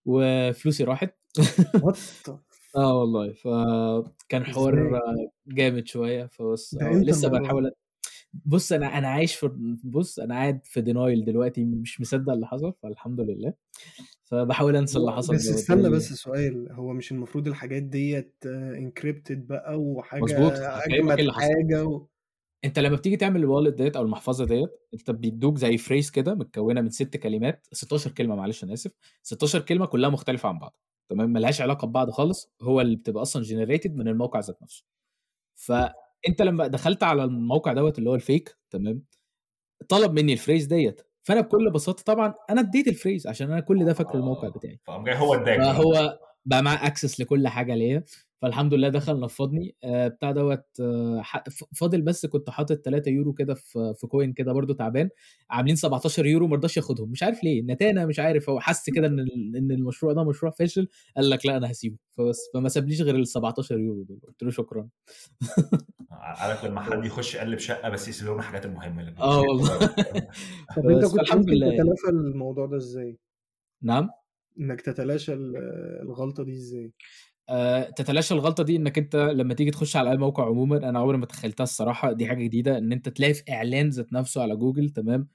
وفلوسي 0.06 0.84
راحت. 0.84 1.14
آه 2.76 2.98
والله، 3.00 3.32
فكان 3.32 4.44
حوار؟ 4.44 5.00
جامد 5.46 5.86
شوية، 5.86 6.26
فبس 6.26 6.74
آه 6.74 6.94
إمتى 6.94 7.10
لسه؟ 7.10 7.28
أ 7.28 7.70
بُص 8.32 8.72
أنا 8.72 8.98
أنا 8.98 9.08
عايش 9.08 9.34
في 9.36 9.48
بُص 9.84 10.18
أنا 10.18 10.34
قاعد 10.34 10.60
في 10.66 10.80
denial 10.82 11.24
دلوقتي 11.24 11.64
مش 11.64 12.00
مصدق 12.00 12.32
اللي 12.32 12.46
حصل، 12.46 12.74
فالحمد 12.82 13.20
لله، 13.20 13.54
فباحاول 14.24 14.76
أنسى 14.76 14.98
اللي 14.98 15.12
حصل 15.12 15.36
بس 15.36 15.50
استنى 15.50 15.90
بس 15.90 16.12
سؤال، 16.12 16.72
هو 16.72 16.92
مش 16.92 17.12
المفروض 17.12 17.48
الحاجات 17.48 17.82
ديّة 17.82 18.32
encrypted 18.76 19.32
بقى 19.38 19.80
وحاجة 19.80 20.34
مضبوط، 20.38 20.58
هافهمك 20.76 21.20
إيه. 21.28 21.30
حاجة 21.30 21.84
و 21.86 22.06
أنت 22.64 22.78
لمّا 22.78 22.96
بتيجي 22.96 23.16
تعمل 23.16 23.42
الwallet 23.46 23.74
ديّة 23.74 23.92
أو 23.96 24.02
المحفظة 24.02 24.44
ديّة، 24.44 24.66
أنت 24.94 25.10
بيدّوك 25.10 25.56
زي 25.58 25.78
phrase 25.78 26.10
كده 26.12 26.34
متكوّنة 26.34 26.80
من 26.80 26.90
6 26.90 27.16
كلمات 27.18 27.66
16 27.72 28.10
كلمة 28.12 28.34
معلش 28.36 28.64
أنا 28.64 28.72
آسف، 28.72 28.92
16 29.22 29.60
كلمة 29.60 29.86
كلّها 29.86 30.10
مختلفة 30.10 30.48
عن 30.48 30.58
بعض 30.58 30.76
تمام، 31.10 31.30
ما 31.30 31.38
لهاش 31.38 31.60
علاقة 31.60 31.86
ببعض 31.86 32.10
خالص، 32.10 32.52
هو 32.62 32.80
اللي 32.80 32.96
بتبقى 32.96 33.22
أصلًا 33.22 33.44
generated 33.44 33.90
من 33.90 34.08
الموقع 34.08 34.40
ذات 34.40 34.62
نفسه. 34.62 34.84
فأنت 36.26 36.42
لمّا 36.42 36.66
دخلت 36.66 37.02
على 37.02 37.24
الموقع 37.24 37.72
دوّة 37.72 37.92
اللي 37.98 38.10
هو 38.10 38.18
الfake 38.18 38.54
تمام، 38.70 39.02
طلب 39.88 40.12
منّي 40.12 40.36
الphrase 40.36 40.68
ديّة، 40.68 40.96
فأنا 41.22 41.40
بكل 41.40 41.70
بساطة 41.70 42.02
طبعًا 42.02 42.34
أنا 42.50 42.60
ادّيت 42.60 42.88
الphrase 42.88 43.26
عشان 43.26 43.52
أنا 43.52 43.60
كل 43.60 43.84
ده 43.84 43.92
فاكره 43.94 44.16
الموقع 44.20 44.48
آه، 44.48 44.50
بتاعي. 44.50 44.80
فقام 44.86 45.04
جاي 45.04 45.16
هو 45.18 45.34
ادّاك. 45.34 45.58
فهو 45.60 46.18
بقى 46.44 46.62
معاه 46.62 46.90
access 46.90 47.20
لكل 47.20 47.48
حاجة 47.48 47.74
ليّا، 47.74 48.04
فالحمد 48.42 48.74
لله 48.74 48.88
دخل 48.88 49.20
نفّضني 49.20 49.76
آآ 49.84 50.08
بتاع 50.08 50.32
ح 51.22 51.44
ف 51.50 51.64
فاضل 51.76 52.02
بس 52.02 52.26
كنت 52.26 52.50
حاطط 52.50 52.76
3€ 52.76 53.34
كده 53.34 53.54
في 53.54 53.94
في 53.96 54.06
coin 54.06 54.34
كده 54.36 54.52
برضه 54.52 54.74
تعبان، 54.74 55.08
عاملين 55.50 55.76
17€ 55.76 56.46
ما 56.46 56.56
رضاش 56.56 56.76
ياخدهم، 56.76 57.10
مش 57.10 57.22
عارف 57.22 57.44
ليه، 57.44 57.62
نتانة 57.62 58.06
مش 58.06 58.18
عارف 58.18 58.50
هو 58.50 58.60
حَس 58.60 58.90
كده 58.90 59.06
إن 59.06 59.20
ال 59.20 59.56
إن 59.56 59.70
المشروع 59.70 60.12
ده 60.12 60.24
مشروع 60.24 60.52
فاشل، 60.52 60.88
قال 61.16 61.30
لك 61.30 61.46
لأ 61.46 61.56
أنا 61.56 61.70
هاسيبه، 61.70 61.96
فبس، 62.12 62.38
فما 62.54 62.68
سابليش 62.68 63.00
غير 63.02 63.16
ال17€ 63.16 64.04
دول، 64.04 64.20
قُلت 64.28 64.42
له 64.42 64.50
شكرًا. 64.50 64.88
عارف 66.10 66.64
لمّا 66.64 66.80
حد. 66.80 67.04
يخش 67.04 67.34
يقلّب 67.34 67.58
شقة 67.58 67.88
بس 67.88 68.08
يسيب 68.08 68.26
لهم 68.26 68.38
الحاجات 68.38 68.66
المهمة 68.66 69.00
اللي 69.00 69.10
آه 69.18 69.40
والله. 69.42 69.78
طب 70.76 70.82
بس، 70.98 71.12
كنت 71.12 71.18
فالحمد 71.18 71.50
ممكن 71.50 71.50
لله 71.50 71.66
يعني. 71.66 71.94
تتلافى 71.94 72.08
الموضوع 72.10 72.66
ده 72.66 72.76
إزاي؟ 72.76 73.18
نعم؟ 73.82 74.10
إنك 74.58 74.80
تتلاشى 74.80 75.32
ال 75.34 75.56
الغلطة 76.02 76.44
دي 76.44 76.52
إزاي؟ 76.52 76.92
آآ 77.50 77.90
تتلاشى 77.90 78.34
الغلطة 78.34 78.62
دي 78.64 78.76
إنك 78.76 78.98
أنت 78.98 79.16
لمّا 79.16 79.54
تيجي 79.54 79.70
تخش 79.70 79.96
على 79.96 80.10
أي 80.10 80.16
موقع 80.16 80.46
عمومًا، 80.46 80.76
أنا 80.88 80.98
عمري 80.98 81.18
ما 81.18 81.26
تخيلتها 81.26 81.64
الصراحة، 81.64 82.12
دي 82.12 82.26
حاجة 82.28 82.44
جديدة، 82.44 82.78
إن 82.78 82.92
أنت 82.92 83.08
تلاقي 83.08 83.34
في 83.34 83.42
إعلان 83.52 83.88
ذات 83.88 84.12
نفسه 84.12 84.42
على 84.42 84.56
جوجل 84.56 84.90
تمام، 84.90 85.28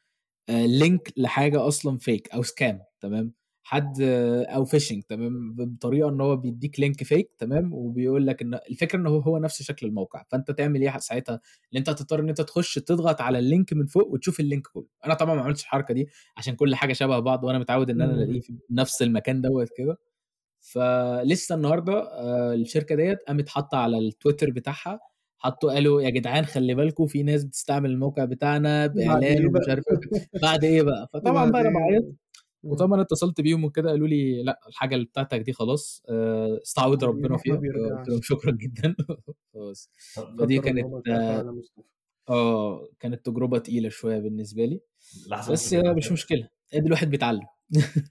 آآ 0.50 0.68
link 0.68 1.00
لحاجة 1.18 1.68
أصلًا 1.68 2.00
fake 2.00 2.36
أو 2.36 2.44
scam 2.44 2.76
تمام، 3.02 3.34
حد 3.64 4.02
أو 4.50 4.66
phishing 4.66 5.02
تمام، 5.10 5.54
ب 5.56 5.62
بطريقة 5.76 6.10
إن 6.10 6.22
هو 6.22 6.36
بيدّيك 6.38 6.82
link 6.82 7.08
fake 7.08 7.36
تمام، 7.40 7.74
وبيقول 7.74 8.28
لك 8.28 8.42
إن 8.42 8.54
الفكرة 8.72 9.00
إن 9.00 9.08
هو 9.08 9.20
هو 9.20 9.38
نفس 9.38 9.62
شكل 9.64 9.88
الموقع، 9.88 10.24
فأنت 10.32 10.52
تعمل 10.52 10.90
ح 10.90 10.98
ساعتها؟ 11.00 11.36
إن 11.74 11.78
أنت 11.78 11.90
هتضطر 11.90 12.20
إن 12.20 12.30
أنت 12.30 12.42
تخش 12.42 12.76
تضغط 12.76 13.22
على 13.22 13.40
الlink 13.42 13.66
من 13.78 13.86
فوق 13.86 14.08
وتشوف 14.08 14.42
الlink 14.42 14.62
كله، 14.74 14.88
أنا 15.06 15.14
طبعًا 15.14 15.36
ما 15.36 15.42
عملتش 15.42 15.64
الحركة 15.64 15.94
دي 15.94 16.08
عشان 16.38 16.56
كل 16.56 16.76
حاجة 16.76 16.94
شبه 16.94 17.20
بعض 17.20 17.44
وأنا 17.44 17.60
متعود 17.60 17.90
إن 17.90 18.02
أنا 18.02 18.14
إمم. 18.14 18.24
ألاقيه 18.24 18.42
في 18.42 18.54
نفس 18.72 19.02
المكان 19.02 19.42
دوّة 19.42 19.68
كده، 19.78 19.98
فلسه 20.74 21.56
النهارده 21.56 21.94
آآ 22.14 22.54
الشركة 22.54 22.96
ديّة 22.96 23.18
قامت 23.28 23.50
حاطة 23.50 23.78
على 23.78 23.98
التويتر 23.98 24.52
بتاعها، 24.52 25.00
حطّوا 25.38 25.74
قالوا 25.74 26.02
يا 26.02 26.10
جدعان 26.10 26.46
خلّي 26.46 26.76
بالكم 26.76 27.08
في 27.08 27.24
ناس 27.24 27.44
بتستعمل 27.44 27.92
الموقع 27.92 28.26
بتاعنا 28.26 28.88
بعد 28.96 29.24
بإعلان 29.28 29.38
إيه 29.38 29.48
ومش 29.48 29.62
بقى؟ 29.62 29.70
عارف 29.70 29.84
إيه 29.92 29.98
بعد 30.42 30.64
إيه 30.64 30.82
بقى؟ 30.84 31.10
فطبعًا 31.14 31.52
بقى 31.52 31.62
أنا 31.62 31.70
إيه؟ 31.70 31.72
باعيط 31.72 32.06
إمم. 32.06 32.18
وطبعًا 32.64 33.02
اتصلت 33.02 33.42
بيهم 33.42 33.66
وكده 33.66 33.90
قالوا 33.92 34.08
لي: 34.08 34.44
"لأ 34.44 34.60
الحاجة 34.70 34.96
اللي 34.96 35.06
بتاعتك 35.08 35.40
دي 35.42 35.54
خلاص 35.54 36.04
آآ 36.10 36.60
استعوض 36.64 37.04
ربنا 37.06 37.38
فيها." 37.38 37.64
فقُلت 37.74 38.10
لهم. 38.10 38.22
"شكرًا 38.24 38.52
جدًا." 38.52 38.96
طب 40.16 40.36
فدي 40.40 40.60
كانت. 40.60 40.90
آه، 42.30 42.90
كانت 43.00 43.26
تجربة 43.26 43.58
تقيلة 43.60 43.90
شوية 43.90 44.20
بالنسبة 44.20 44.66
لي، 44.66 44.82
بس 45.50 45.74
مش 45.98 46.12
أنت 46.12 46.12
مشكلة، 46.12 46.50
أدي 46.74 46.88
الواحد 46.88 47.10
بيتعلم. 47.10 47.48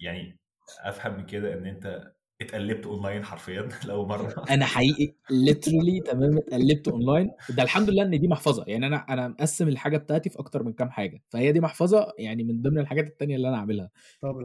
يعني 0.01 0.39
أفهم 0.81 1.15
من 1.17 1.27
كده 1.27 1.55
إن 1.55 1.67
أنت 1.67 2.13
اتقلّبت 2.45 2.85
online 2.87 3.23
حرفيًا 3.25 3.69
لأول 3.89 4.09
مرّة. 4.09 4.35
أنا 4.51 4.65
حقيقي 4.67 5.15
literally 5.33 6.03
تمام 6.13 6.39
اتقلّبت 6.39 6.89
online 6.91 7.55
ده 7.57 7.63
الحمد 7.63 7.91
لله 7.91 8.03
إن 8.03 8.21
دي 8.21 8.29
محفظة، 8.29 8.65
يعني 8.69 8.87
أنا 8.87 8.97
أنا 8.97 9.29
مقسّم 9.29 9.69
الحاجة 9.69 9.97
بتاعتي 9.97 10.31
في 10.31 10.39
أكتر 10.39 10.63
من 10.63 10.73
كام 10.73 10.91
حاجة، 10.91 11.23
فهي 11.29 11.53
دي 11.53 11.61
محفظة 11.61 12.13
يعني 12.19 12.45
من 12.45 12.63
ضمن 12.63 12.79
الحاجات 12.79 13.07
التانية 13.07 13.37
اللي 13.37 13.49
أنا 13.49 13.57
عاملها، 13.59 13.91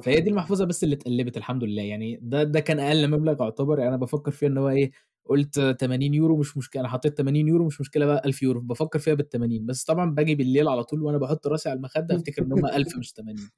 فهي 0.03 0.15
دي 0.15 0.21
لله. 0.21 0.29
المحفظة 0.29 0.65
بس 0.65 0.83
اللي 0.83 0.95
اتقلّبت 0.95 1.37
الحمد 1.37 1.63
لله، 1.63 1.81
يعني 1.83 2.19
ده 2.21 2.43
ده 2.43 2.59
كان 2.59 2.79
أقل 2.79 3.07
مبلغ 3.09 3.43
يعتبر. 3.43 3.77
يعني 3.79 3.89
أنا 3.89 3.97
بافكّر 3.97 4.31
فيها 4.31 4.49
إن 4.49 4.57
هو 4.57 4.69
إيه، 4.69 4.91
قُلت 5.25 5.59
80€ 5.79 6.37
مش 6.37 6.57
مشكلة، 6.57 6.81
أنا 6.81 6.89
حطيت 6.89 7.17
80€ 7.17 7.65
مش 7.65 7.81
مشكلة 7.81 8.05
بقى 8.05 8.21
1000€، 8.25 8.59
بافكّر 8.59 8.99
فيها 8.99 9.13
بال80 9.15 9.65
بس 9.65 9.83
طبعًا 9.83 10.11
باجي 10.15 10.35
بالليل 10.35 10.67
على 10.67 10.83
طول 10.83 11.03
وأنا 11.03 11.17
باحط 11.17 11.47
راسي 11.47 11.69
على 11.69 11.77
المخدة 11.77 12.15
أفتكر 12.15 12.43
إن 12.43 12.53
هم 12.53 12.65
1000 12.65 12.97
مش 12.97 13.13
80 13.13 13.49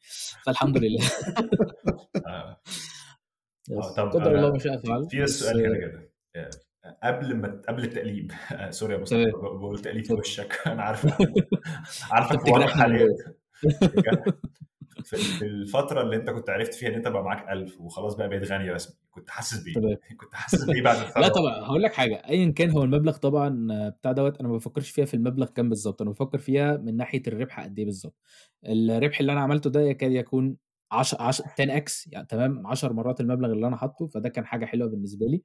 فالحمد 0.46 0.78
لله. 0.78 1.00
طب 3.98 4.10
قدر 4.10 4.36
الله 4.36 4.52
ما 4.52 4.60
شاء 4.60 4.78
فعل، 4.78 5.08
في 5.10 5.28
سؤال 5.28 5.80
كده 5.80 6.12
آآ 6.36 6.50
قبل 7.04 7.36
ما 7.36 7.62
قبل 7.68 7.84
التقليب 7.84 8.32
سوري 8.70 8.94
يا 8.94 9.00
مصطفى 9.00 9.22
تمام. 9.22 9.32
ب 9.32 9.42
باقول 9.42 9.80
تقليب 9.80 10.04
في. 10.06 10.14
وشّك 10.14 10.60
أنا 10.68 10.84
عارفك 10.84 11.22
أنت 11.22 11.54
عارفك 12.12 12.46
من 12.48 12.68
حاليًا. 12.68 13.08
في 15.06 15.16
ال 15.16 15.24
في 15.24 15.46
الفترة 15.46 16.02
اللي 16.02 16.16
أنت 16.16 16.30
كنت 16.30 16.50
عرفت 16.50 16.74
فيها 16.74 16.90
إن 16.90 16.94
أنت 16.94 17.08
بقى 17.08 17.24
معاك 17.24 17.50
1000 17.50 17.82
وخلاص 17.82 18.16
بقى 18.16 18.30
بقيت 18.30 18.44
غني 18.52 18.72
رسمي، 18.72 18.96
كنت 19.12 19.30
حاسس 19.30 19.64
بإيه؟ 19.64 19.74
تمام. 19.74 19.98
كنت 20.18 20.34
حاسس 20.36 20.66
بإيه 20.66 20.82
بعد 20.84 20.96
لأ 20.98 21.04
الثروة؟ 21.08 21.30
طبعًا 21.30 21.54
هاقول 21.66 21.84
لك 21.84 21.94
حاجة، 21.94 22.16
أيًا 22.30 22.52
كان 22.52 22.70
هو 22.70 22.84
المبلغ 22.84 23.18
طبعًا 23.18 23.68
بتاع 23.90 24.12
دوّة 24.12 24.34
أنا 24.40 24.48
ما 24.48 24.54
بافكّرش 24.54 24.90
فيها 24.90 25.06
في 25.06 25.14
المبلغ 25.14 25.46
كام 25.50 25.70
بالضبط، 25.70 26.02
أنا 26.02 26.10
بافكّر 26.12 26.38
فيها 26.38 26.78
من 26.78 26.98
ناحية 26.98 27.22
الربح 27.28 27.60
قد 27.60 27.80
إيه 27.80 27.86
بالضبط. 27.86 28.16
الربح 28.66 29.20
اللي 29.20 29.32
أنا 29.32 29.42
عملته 29.42 29.70
ده 29.70 29.82
يكاد 29.82 30.12
يكون 30.12 30.58
عش 30.92 31.16
عش 31.16 31.42
10x 31.42 32.08
يعني 32.12 32.26
تمام، 32.28 32.68
10 32.68 32.94
مرات 32.94 33.22
المبلغ 33.22 33.52
اللي 33.52 33.68
أنا 33.68 33.78
حاطّه، 33.78 34.08
فده 34.08 34.30
كان 34.30 34.46
حاجة 34.46 34.66
حلوة 34.66 34.90
بالنسبة 34.90 35.26
لي، 35.28 35.44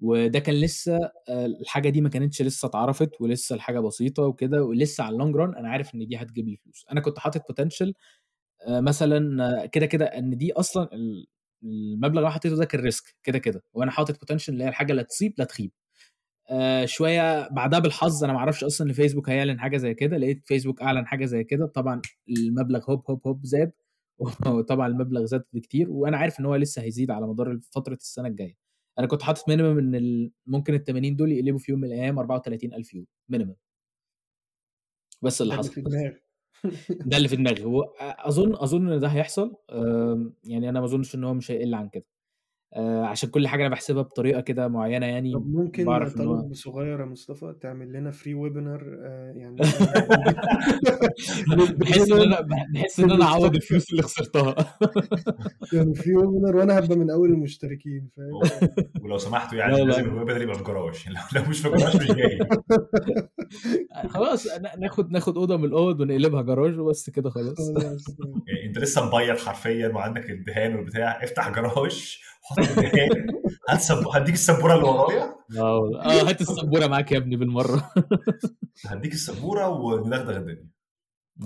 وده 0.00 0.38
كان 0.38 0.54
لسه 0.56 0.98
آآ 1.30 1.46
الحاجة 1.46 1.88
دي 1.90 2.00
ما 2.00 2.08
كانتش 2.08 2.42
لسه 2.42 2.66
اتعرفت 2.68 3.10
ولسه 3.22 3.54
الحاجة 3.56 3.80
بسيطة 3.80 4.22
وكده، 4.24 4.64
ولسه 4.64 5.04
على 5.04 5.18
الlong 5.18 5.34
run 5.36 5.58
أنا 5.58 5.70
عارف 5.70 5.94
إن 5.94 6.06
دي 6.08 6.16
هتجيب 6.18 6.48
لي 6.48 6.56
فلوس. 6.56 6.86
أنا 6.92 7.00
كنت 7.00 7.18
حاطط 7.18 7.42
potential 7.52 7.92
آآ 8.68 8.80
مثلًا 8.80 9.66
كده، 9.66 9.86
كده 9.86 10.06
إن 10.06 10.38
دي 10.38 10.52
أصلًا 10.52 10.88
ال 10.94 11.26
المبلغ 11.64 12.18
اللي 12.20 12.32
حطيته 12.32 12.56
ده 12.56 12.64
كان 12.64 12.90
risk 12.92 13.14
كده، 13.24 13.38
كده، 13.38 13.64
وأنا 13.74 13.90
حاطط 13.90 14.16
potential 14.16 14.50
اللي 14.50 14.64
هي 14.64 14.68
الحاجة 14.68 14.92
لا 14.92 15.02
تصيب 15.02 15.34
لا 15.38 15.44
تخيب. 15.46 15.72
آآ 16.50 16.86
شوية 16.86 17.48
بعدها 17.48 17.78
بالحظ 17.80 18.24
أنا 18.24 18.32
ما 18.32 18.38
أعرفش 18.38 18.64
أصلًا 18.64 18.88
إن 18.88 18.92
فيسبوك 18.94 19.30
هيعلن 19.30 19.60
حاجة 19.60 19.76
زي 19.78 19.94
كده، 19.94 20.18
لقيت 20.18 20.42
فيسبوك 20.46 20.82
أعلن 20.82 21.06
حاجة 21.08 21.24
زي 21.26 21.44
كده، 21.44 21.66
طبعًا 21.66 22.02
المبلغ 22.30 22.90
هوب، 22.92 23.04
هوب، 23.10 23.22
هوب 23.28 23.46
زاد 23.46 23.72
وطبعًا 24.58 24.86
المبلغ 24.86 25.24
زاد 25.24 25.44
بكتير، 25.52 25.90
وأنا 25.90 26.16
عارف 26.16 26.40
إن 26.40 26.46
هو 26.46 26.56
لسه 26.56 26.82
هيزيد 26.82 27.10
على 27.10 27.26
مدار 27.26 27.58
فترة 27.72 27.94
السنة 27.94 28.28
الجاية. 28.28 28.56
أنا 28.98 29.06
كنت 29.06 29.22
حاطط 29.22 29.50
إن 29.50 29.94
ال 29.94 30.30
ممكن 30.46 30.78
ال80 30.78 31.16
دول 31.16 31.32
يقلبوا 31.32 31.58
في 31.58 31.72
يوم 31.72 31.80
من 31.80 31.88
الأيام 31.88 32.18
34.000€ 32.18 33.06
minimum. 33.32 33.54
بس 35.22 35.42
اللي 35.42 35.54
حصل. 35.54 35.82
ده 37.06 37.16
اللي 37.16 37.28
في 37.28 37.36
دماغي 37.36 37.64
هو 37.64 37.82
أظن 38.30 38.54
أظن 38.54 38.92
إن 38.92 39.00
ده 39.00 39.08
هيحصل 39.08 39.56
يعني 40.44 40.68
أنا 40.68 40.80
ما 40.80 40.86
أظنش 40.86 41.14
إن 41.14 41.24
هو 41.24 41.34
مش 41.34 41.50
هيقل 41.50 41.74
عن 41.74 41.88
كده 41.88 42.04
آه، 42.76 43.04
عشان 43.04 43.28
كل 43.30 43.48
حاجة 43.48 43.60
أنا 43.62 43.70
بحسبها 43.70 44.02
بطريقة 44.02 44.40
كده 44.40 44.68
معينة 44.68 45.06
يعني 45.06 45.32
طب 45.32 45.46
ممكن 45.46 45.84
بعرف 45.84 46.14
طلب 46.14 46.54
صغير 46.54 47.00
يا 47.00 47.04
مصطفى 47.04 47.54
تعمل 47.60 47.92
لنا 47.92 48.10
فري 48.10 48.34
ويبينار 48.34 48.82
يعني 49.36 49.56
بحس 51.78 52.10
إن 52.10 52.20
أنا 52.20 52.40
بحس 52.74 53.00
إن 53.00 53.10
أنا 53.10 53.24
أعوض 53.24 53.54
الفلوس 53.54 53.90
اللي 53.90 54.02
خسرتها. 54.02 54.54
يعني 55.72 55.94
free 55.94 56.16
webinar 56.16 56.56
وأنا 56.56 56.78
هبقى 56.78 56.96
من 56.96 57.10
أول 57.10 57.28
المشتركين 57.30 58.08
فاهم؟ 58.16 58.68
ولو 59.02 59.18
سمحتوا 59.18 59.58
يعني 59.58 59.76
لا. 59.76 59.82
لازم 59.84 60.04
الويب 60.04 60.42
يبقى 60.42 60.54
في 60.58 60.64
جراج. 60.64 61.04
لو 61.34 61.42
مش 61.48 61.60
في 61.60 61.68
جراج 61.68 61.96
مش 61.96 62.06
جاي. 62.12 62.38
خلاص 64.08 64.46
ن- 64.46 64.80
ناخد 64.80 65.12
ناخد 65.12 65.36
أوضة 65.36 65.56
من 65.56 65.64
الأوض 65.64 66.00
ونقلبها 66.00 66.42
جراج 66.42 66.78
وبس 66.78 67.10
كده 67.10 67.30
خلاص. 67.30 67.70
يعني 68.48 68.66
أنت 68.66 68.78
لسه 68.78 69.06
مبيض 69.06 69.38
حرفيا 69.38 69.88
وعندك 69.88 70.30
الدهان 70.30 70.76
والبتاع. 70.76 71.24
افتح 71.24 71.48
جراج. 71.50 72.18
حط 72.42 72.58
الدهان 72.58 73.26
هات 73.68 73.80
سب... 73.80 74.08
هديك 74.08 74.34
السبورة 74.34 74.74
اللي 74.74 74.84
ورايا. 74.88 75.34
آه 75.58 75.78
والله. 75.78 76.00
آه 76.00 76.28
هات 76.28 76.40
السبورة 76.40 76.86
معاك 76.86 77.12
يا 77.12 77.18
ابني 77.18 77.36
بالمرة. 77.36 77.92
هديك 78.86 79.12
السبورة 79.12 79.68
وندغدغ 79.68 80.36
الدنيا. 80.36 80.68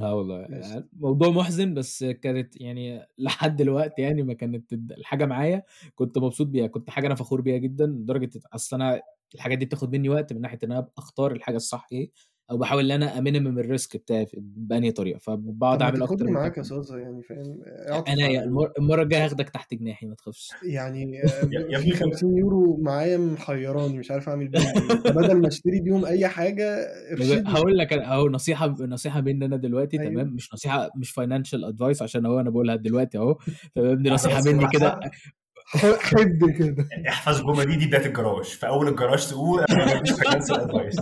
آه 0.00 0.14
والله 0.14 0.48
موضوع 0.92 1.28
محزن 1.28 1.74
بس 1.74 2.04
كانت 2.04 2.60
يعني 2.60 3.06
لحد 3.18 3.56
دلوقتي 3.56 4.02
يعني 4.02 4.22
ما 4.22 4.32
كانت 4.34 4.72
الحاجة 4.72 5.26
معايا 5.26 5.62
كنت 5.94 6.18
مبسوط 6.18 6.46
بيها 6.46 6.66
كنت 6.66 6.90
حاجة 6.90 7.06
أنا 7.06 7.14
فخور 7.14 7.40
بيها 7.40 7.58
جدا 7.58 7.86
لدرجة 7.86 8.30
أصل 8.54 8.76
أنا 8.76 9.00
الحاجات 9.34 9.58
دي 9.58 9.64
بتاخد 9.64 9.92
مني 9.96 10.08
وقت 10.08 10.32
من 10.32 10.40
ناحية 10.40 10.58
إن 10.64 10.72
أنا 10.72 10.88
أختار 10.98 11.32
الحاجة 11.32 11.56
الصح 11.56 11.86
إيه. 11.92 12.10
أو 12.50 12.58
بحاول 12.58 12.84
إن 12.92 13.02
أنا 13.02 13.18
أ 13.18 13.23
minimize 13.23 13.58
ال 13.58 13.66
risk 13.66 13.96
بتاعي 13.96 14.26
بأنهي 14.36 14.92
طريقة. 14.92 15.18
فبقعد 15.18 15.82
أعمل 15.82 16.02
أكتر 16.02 16.30
معاك 16.30 16.58
يا 16.58 16.62
صاصة 16.62 16.98
يعني 16.98 17.22
فاهم؟ 17.22 17.62
أنا. 18.08 18.44
المرة 18.78 19.02
الجاية 19.02 19.24
هاخدك 19.24 19.50
تحت 19.50 19.74
جناحي 19.74 20.06
ما 20.06 20.14
تخافش. 20.14 20.50
يعني 20.64 21.02
يا- 21.16 21.66
يا 21.70 21.78
في 21.78 21.88
ابني 21.88 21.92
50 22.12 22.38
يورو 22.38 22.76
معايا 22.82 23.18
محيراني 23.18 23.98
مش 23.98 24.10
عارف 24.10 24.28
أعمل 24.28 24.48
بيهم 24.48 24.62
إيه. 24.66 25.12
بدل 25.12 25.34
ما 25.40 25.48
أشتري 25.48 25.80
بيهم 25.80 26.04
أي 26.04 26.28
حاجة 26.28 26.64
ارشدني 27.12 27.42
هقول 27.52 27.78
لك 27.78 27.92
اهو 27.92 28.28
نصيحة 28.28 28.74
نصيحة 28.80 29.20
مني 29.20 29.44
أنا 29.44 29.56
دلوقتي 29.56 30.00
أيوة. 30.00 30.12
تمام؟ 30.12 30.34
مش 30.34 30.54
نصيحة 30.54 30.90
مش 30.96 31.10
financial 31.10 31.64
advice 31.64 32.02
عشان 32.02 32.26
هو 32.26 32.40
أنا 32.40 32.50
بقولها 32.50 32.76
دلوقتي 32.76 33.18
أهو. 33.18 33.38
تمام؟ 33.74 34.02
دي 34.02 34.10
نصيحة 34.10 34.42
مني 34.46 34.68
كده. 34.72 34.88
بحسب- 34.88 35.10
ح- 35.66 35.98
حب 35.98 36.50
كده. 36.58 36.88
احفظ 37.08 37.40
الجمله 37.40 37.64
دي 37.64 37.76
دي 37.76 37.86
بدايه 37.86 38.06
الجراج. 38.06 38.44
في 38.44 38.66
أول 38.66 38.88
الجراج 38.88 39.26
تقول 39.28 39.60
أنا 39.70 40.00
مش 40.02 40.10
فاينانشال 40.10 40.60
ادفايس 40.60 40.96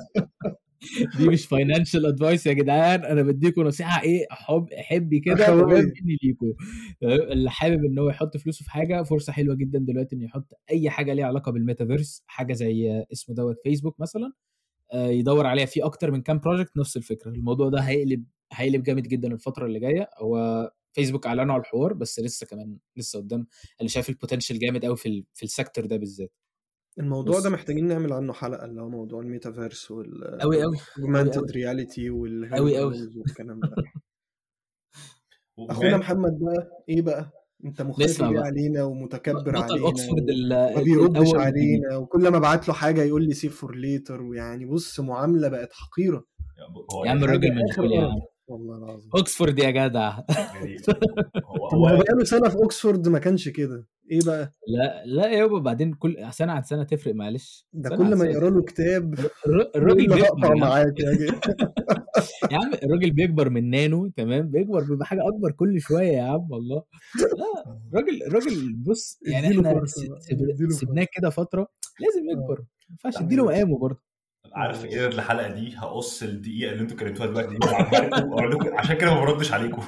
دي 1.19 1.29
مش 1.29 1.47
فاينانشال 1.47 2.07
ادفايس 2.07 2.47
يا 2.47 2.53
جدعان. 2.53 3.05
أنا 3.05 3.23
بديكم 3.23 3.63
نصيحة 3.63 4.03
إيه 4.03 4.27
حب 4.31 4.69
حبي 4.75 5.21
كده. 5.21 5.47
تمام 5.47 5.69
مني 5.71 6.19
ليكم؟ 6.23 6.53
اللي 7.03 7.51
حابب 7.51 7.85
إن 7.85 7.99
هو 7.99 8.09
يحط 8.11 8.37
فلوسه 8.37 8.65
في 8.65 8.71
حاجة 8.71 9.03
فرصة 9.03 9.33
حلوة 9.33 9.55
جدا 9.55 9.79
دلوقتي 9.79 10.17
إنه 10.17 10.25
يحط 10.25 10.53
أي 10.71 10.91
حاجة 10.91 11.13
ليها 11.15 11.27
علاقة 11.27 11.53
بالميتافيرس 11.53 12.23
حاجة 12.27 12.53
زي 12.53 13.05
اسمه 13.13 13.35
دوت 13.35 13.57
فيسبوك 13.65 14.01
مثلا 14.01 14.33
آه، 14.93 15.07
يدور 15.09 15.47
عليها 15.47 15.67
في 15.67 15.85
أكتر 15.85 16.11
من 16.11 16.23
كام 16.23 16.39
project 16.39 16.77
نفس 16.77 16.97
الفكرة. 16.97 17.31
الموضوع 17.31 17.69
ده 17.69 17.81
هيقلب 17.81 18.25
هيقلب 18.53 18.83
جامد 18.83 19.09
جدا 19.09 19.33
الفترة 19.33 19.67
اللي 19.67 19.81
جاية. 19.81 20.11
هو 20.19 20.71
فيسبوك 20.93 21.27
أعلنوا 21.27 21.55
على 21.55 21.61
الحوار 21.61 21.93
بس 21.93 22.21
لسه 22.21 22.47
كمان 22.47 22.77
لسه 22.97 23.19
قدام. 23.19 23.47
أنا 23.81 23.89
شايف 23.89 24.09
ال 24.09 24.14
potential 24.14 24.59
جامد 24.59 24.85
قوي 24.85 24.97
في 24.97 25.25
في 25.35 25.43
ال 25.43 25.49
sector 25.49 25.87
ده 25.87 25.97
بالذات. 25.97 26.33
الموضوع 26.99 27.37
بص. 27.37 27.43
ده 27.43 27.51
محتاجين 27.51 27.87
نعمل 27.89 28.13
عنه 28.13 28.33
حلقة 28.33 28.65
اللي 28.65 28.83
هو 28.83 28.89
موضوع 28.89 29.21
الميتافيرس 29.21 29.91
وال 29.91 30.39
قوي 30.41 30.63
قوي 30.63 30.77
augmented 30.77 31.51
reality 31.53 32.11
وال 32.11 32.55
أوي 32.55 32.81
أوي. 32.81 32.95
والكلام 33.17 33.61
ده 33.61 33.75
أخونا 35.71 35.97
محمد 35.97 36.39
بقى 36.41 36.85
إيه 36.89 37.03
بقى 37.03 37.31
أنت 37.65 37.83
مختفي 37.83 38.23
بقى. 38.33 38.43
علينا 38.45 38.83
ومتكبر 38.85 39.41
بطل 39.51 39.63
علينا 39.63 39.87
اوكسفورد 39.87 40.29
ال- 40.31 40.49
ما 40.77 40.83
بيردش 40.83 41.35
علينا 41.35 41.97
وكل 41.97 42.29
ما 42.29 42.37
أبعت 42.37 42.69
له 42.69 42.75
حاجة 42.75 43.03
يقول 43.03 43.25
لي 43.25 43.35
save 43.35 43.61
for 43.61 43.77
later 43.77 44.23
ويعني 44.23 44.65
بص 44.67 45.01
معاملة 45.01 45.49
بقت 45.49 45.73
حقيرة 45.73 46.25
يا 47.07 47.11
عم 47.11 47.25
الراجل 47.25 47.65
مشغول 47.71 47.93
يا. 47.93 48.03
عم 48.07 48.21
والله 48.53 48.77
العظيم. 48.77 49.11
اوكسفورد 49.17 49.59
يا 49.59 49.71
جدع. 49.71 50.19
يعني 50.55 50.77
هو 51.75 51.87
بقاله 51.87 52.25
سنة 52.25 52.49
في 52.49 52.57
اوكسفورد 52.57 53.09
ما 53.09 53.19
كانش 53.19 53.49
كده. 53.49 53.87
إيه 54.11 54.21
بقى؟ 54.27 54.53
لا 54.69 55.03
لا 55.07 55.27
يابا 55.31 55.59
بعدين 55.59 55.95
كل 55.95 56.17
سنة 56.31 56.53
عن 56.53 56.63
سنة 56.63 56.83
تفرق 56.85 57.15
معلش. 57.15 57.67
ده 57.73 57.97
كل 57.97 58.15
ما 58.15 58.25
يقرا 58.25 58.51
له 58.51 58.63
كتاب 58.63 59.15
الر- 59.47 59.71
الراجل 59.77 60.07
بيكبر. 60.15 60.55
معاك 60.55 61.01
يا 61.01 61.13
جدع. 61.13 61.39
يا 62.53 62.57
عم 62.57 62.71
الراجل 62.83 63.11
بيكبر 63.11 63.51
من 63.51 63.71
نانو 63.71 64.09
تمام؟ 64.09 64.49
بيكبر 64.51 64.85
بيبقى 64.85 65.07
حاجة 65.07 65.29
أكبر 65.29 65.51
كل 65.51 65.81
شوية 65.81 66.13
يا 66.13 66.23
عم 66.23 66.51
والله. 66.51 66.83
لا 67.21 67.77
الراجل 67.93 68.23
الراجل 68.23 68.75
بص 68.77 69.19
يعني 69.27 69.47
إحنا 69.51 69.85
سيبناه 70.71 71.07
كده 71.13 71.31
فترة 71.31 71.69
لازم 72.01 72.31
يكبر. 72.31 72.59
ما 72.61 72.67
ينفعش 72.91 73.23
ماشي. 73.23 73.37
مقامه 73.37 73.79
برضه. 73.79 74.01
عارف 74.55 74.85
إيه 74.85 75.07
الحلقة 75.07 75.49
دي 75.49 75.77
هقص 75.77 76.23
الدقيقة 76.23 76.73
اللي 76.73 76.83
أنتوا 76.83 76.97
كلمتوها 76.97 77.27
دلوقتي 77.27 77.57
دي 77.57 77.67
عشان 78.77 78.97
كده 78.97 79.15
ما 79.15 79.21
بردش 79.21 79.53
عليكم. 79.53 79.83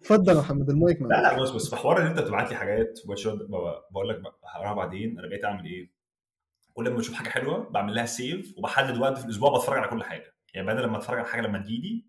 اتفضل 0.00 0.32
يا 0.34 0.38
محمد 0.40 0.70
المايك 0.70 1.02
لا 1.02 1.06
معاك. 1.08 1.22
لا 1.22 1.42
بص 1.42 1.50
بص 1.50 1.70
في 1.70 1.76
حوار 1.76 2.00
إن 2.02 2.06
انت 2.06 2.18
بتبعت 2.18 2.50
لي 2.50 2.56
حاجات 2.56 2.98
بقول 3.90 4.08
لك 4.08 4.22
هقراها 4.44 4.74
بعدين 4.74 5.18
أنا 5.18 5.28
بقيت 5.28 5.44
أعمل 5.44 5.64
إيه؟ 5.64 5.90
كل 6.74 6.90
ما 6.90 6.96
بشوف 6.96 7.14
حاجة 7.14 7.28
حلوة 7.28 7.70
بعمل 7.70 7.94
لها 7.94 8.06
سيف 8.06 8.54
وبحدد 8.58 8.98
وقت 8.98 9.18
في 9.18 9.24
الأسبوع 9.24 9.56
بتفرج 9.58 9.78
على 9.78 9.88
كل 9.88 10.02
حاجة. 10.04 10.34
يعني 10.54 10.66
بدل 10.66 10.86
ما 10.86 10.96
أتفرج 10.98 11.18
على 11.18 11.28
حاجة 11.28 11.40
لما 11.40 11.58
تجيلي 11.58 12.04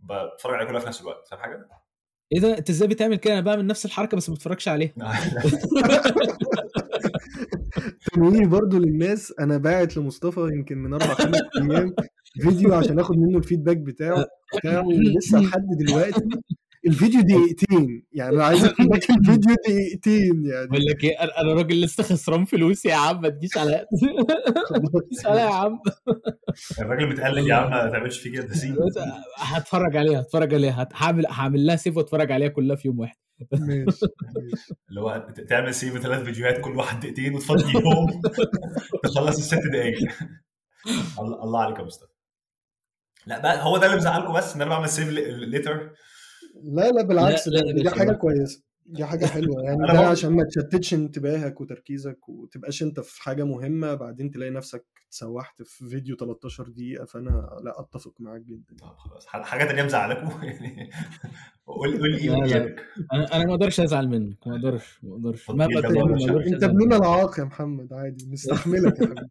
بتفرج 0.00 0.54
على 0.54 0.66
كلها 0.66 0.80
في 0.80 0.86
نفس 0.86 1.00
الوقت. 1.00 1.28
فاهم 1.28 1.40
حاجة؟ 1.40 1.68
إيه 2.32 2.40
ده؟ 2.40 2.58
أنت 2.58 2.70
إزاي 2.70 2.88
بتعمل 2.88 3.16
كده؟ 3.16 3.32
أنا 3.32 3.40
بعمل 3.40 3.66
نفس 3.66 3.86
الحركة 3.86 4.16
بس 4.16 4.28
ما 4.28 4.34
بتفرجش 4.34 4.68
عليها. 4.68 4.92
تنويه 8.12 8.46
برضو 8.46 8.78
للناس. 8.78 9.34
أنا 9.40 9.56
باعت 9.56 9.96
لمصطفى 9.96 10.40
يمكن 10.40 10.78
من 10.78 10.92
أربع 10.92 11.14
خمس 11.14 11.40
أيام 11.60 11.94
فيديو 12.42 12.74
عشان 12.74 12.98
آخد 12.98 13.18
منه 13.18 13.38
الفيدباك 13.38 13.76
بتاعه 13.76 14.24
بتاعه 14.58 14.84
لسه 15.18 15.40
لحد 15.40 15.66
دلوقتي. 15.86 16.20
الفيديو 16.86 17.20
دقيقتين 17.20 18.06
يعني 18.12 18.36
أنا 18.36 18.44
عايز 18.44 18.64
أقول 18.64 18.86
لك 18.90 19.10
الفيديو 19.10 19.54
دقيقتين 19.54 20.44
يعني. 20.46 20.66
بقول 20.66 20.84
لك 20.84 21.04
إيه 21.04 21.22
أنا 21.22 21.40
أنا 21.40 21.52
راجل 21.52 21.80
لسه 21.80 22.02
خسران 22.02 22.44
فلوس 22.44 22.84
يا 22.84 22.94
عم 22.94 23.20
ما 23.20 23.28
تجيش 23.28 23.56
على 23.58 23.86
ما 24.70 25.00
تجيش 25.00 25.26
عليا 25.26 25.40
يا 25.42 25.54
عم. 25.54 25.78
الراجل 26.80 27.08
متقلق 27.08 27.48
يا 27.48 27.54
عم 27.54 27.70
ما 27.70 27.90
تعملش 27.90 28.18
فيه 28.18 28.32
كده 28.32 28.48
هتفرج 29.36 29.96
عليها 29.96 30.20
هتفرج 30.20 30.54
عليها. 30.54 30.88
هعمل 30.94 31.26
هعمل 31.26 31.66
لها 31.66 31.76
save 31.76 31.96
واتفرج 31.96 32.32
عليها 32.32 32.48
كلها 32.48 32.76
في 32.76 32.88
يوم 32.88 32.98
واحد. 32.98 33.16
ماشي 33.52 34.06
اللي 34.88 35.00
هو 35.00 35.26
تعمل 35.48 35.74
save 35.74 35.98
ثلاث 35.98 36.22
فيديوهات 36.22 36.60
كل 36.60 36.76
واحد 36.76 37.00
دقيقتين 37.00 37.34
وتفضي 37.34 37.72
يوم 37.72 38.20
تخلص 39.04 39.36
الست 39.38 39.60
دقايق. 39.72 39.98
الله 41.20 41.42
الله 41.44 41.60
عليك 41.62 41.78
يا 41.78 41.84
مصطفى. 41.84 42.12
لا 43.26 43.38
بقى 43.38 43.64
هو 43.64 43.76
ده 43.78 43.86
اللي 43.86 43.96
مزعلكم 43.96 44.32
بس 44.32 44.54
ان 44.54 44.62
أنا 44.62 44.70
بعمل 44.70 44.88
save 44.88 45.08
later 45.08 45.90
لا 46.62 46.90
لا 46.90 47.02
بالعكس 47.02 47.48
لا، 47.48 47.58
لا 47.58 47.82
ده- 47.82 47.90
حاجة. 47.90 48.12
كويسة. 48.12 48.62
دي 48.88 49.04
حاجة 49.04 49.26
حلوة. 49.26 49.62
يعني 49.64 49.78
ده 49.92 49.98
عشان 49.98 50.32
ما 50.32 50.44
تشتتش 50.44 50.94
انتباهك 50.94 51.60
وتركيزك 51.60 52.28
وتبقاش 52.28 52.82
انت 52.82 53.00
في 53.00 53.22
حاجة 53.22 53.44
مهمة 53.44 53.94
بعدين 53.94 54.30
تلاقي 54.30 54.50
نفسك 54.50 54.84
اتسوحت 55.08 55.62
في 55.62 55.88
فيديو 55.88 56.16
13 56.16 56.68
دقيقة 56.68 57.04
فأنا 57.04 57.58
لا 57.64 57.80
أتفق 57.80 58.14
معاك 58.20 58.40
جدا. 58.40 58.76
طب 58.80 58.96
خلاص. 58.96 59.26
ح- 59.26 59.42
حاجة 59.42 59.64
تانية 59.64 59.82
مزعلكم 59.82 60.42
يعني 60.46 60.90
قول 61.66 61.98
قول 61.98 62.10
لي 62.12 62.18
إيه 62.18 62.30
لا. 62.30 62.44
إيجابك. 62.44 62.84
أنا 63.12 63.36
أنا 63.36 63.44
ما 63.44 63.54
أقدرش 63.54 63.80
أزعل 63.80 64.08
منك 64.08 64.46
ما 64.46 64.56
أقدرش 64.56 64.98
ما 65.02 65.12
أقدرش. 65.14 65.50
إيه 65.50 65.56
ما 65.56 65.64
أنت 66.46 66.62
ابننا. 66.64 66.96
العاق 66.96 67.38
يا 67.38 67.44
محمد 67.44 67.92
عادي. 67.92 68.26
نستحملك 68.30 69.00
يا 69.00 69.06
حبيبي. 69.06 69.28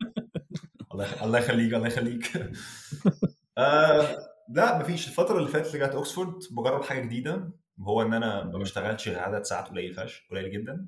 الله 1.23 1.39
يخليك 1.39 1.73
الله 1.73 1.87
يخليك. 1.87 2.31
آه 3.57 4.17
لا 4.49 4.79
مفيش. 4.79 5.07
الفترة 5.07 5.37
اللي 5.37 5.49
فاتت 5.49 5.75
رجعت 5.75 5.95
اوكسفورد 5.95 6.33
بجرب 6.51 6.83
حاجة 6.83 6.99
جديدة. 7.05 7.49
وهو 7.79 8.01
إن 8.01 8.13
أنا 8.13 8.43
ما 8.43 8.57
بشتغلش 8.57 9.09
غير 9.09 9.19
عدد 9.19 9.43
ساعات 9.43 9.67
قليل 9.69 9.93
فشخ 9.93 10.21
قليل 10.31 10.51
جدا. 10.51 10.87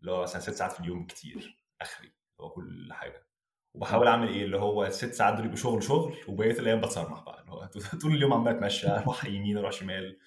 اللي 0.00 0.12
هو 0.12 0.22
مثلا 0.22 0.40
ست 0.40 0.50
ساعات 0.50 0.72
في 0.72 0.80
اليوم 0.80 1.06
كتير 1.06 1.64
آخري 1.80 2.12
هو 2.40 2.50
كل 2.50 2.92
حاجة. 2.92 3.26
وبحاول 3.74 4.06
أعمل 4.08 4.28
إيه؟ 4.28 4.44
اللي 4.44 4.58
هو 4.58 4.84
الست 4.84 5.14
ساعات 5.14 5.34
دول 5.34 5.44
يبقوا 5.44 5.56
شغل 5.58 5.82
شغل 5.82 6.16
وبقية 6.28 6.50
الأيام 6.58 6.80
بتصرمح 6.80 7.22
بقى 7.24 7.40
اللي 7.40 7.52
هو 7.52 7.66
طول 8.02 8.14
اليوم 8.14 8.32
عمال 8.32 8.56
أتمشى 8.56 8.88
أروح 8.98 9.24
يمين 9.24 9.58
أروح 9.58 9.72
شمال. 9.72 10.18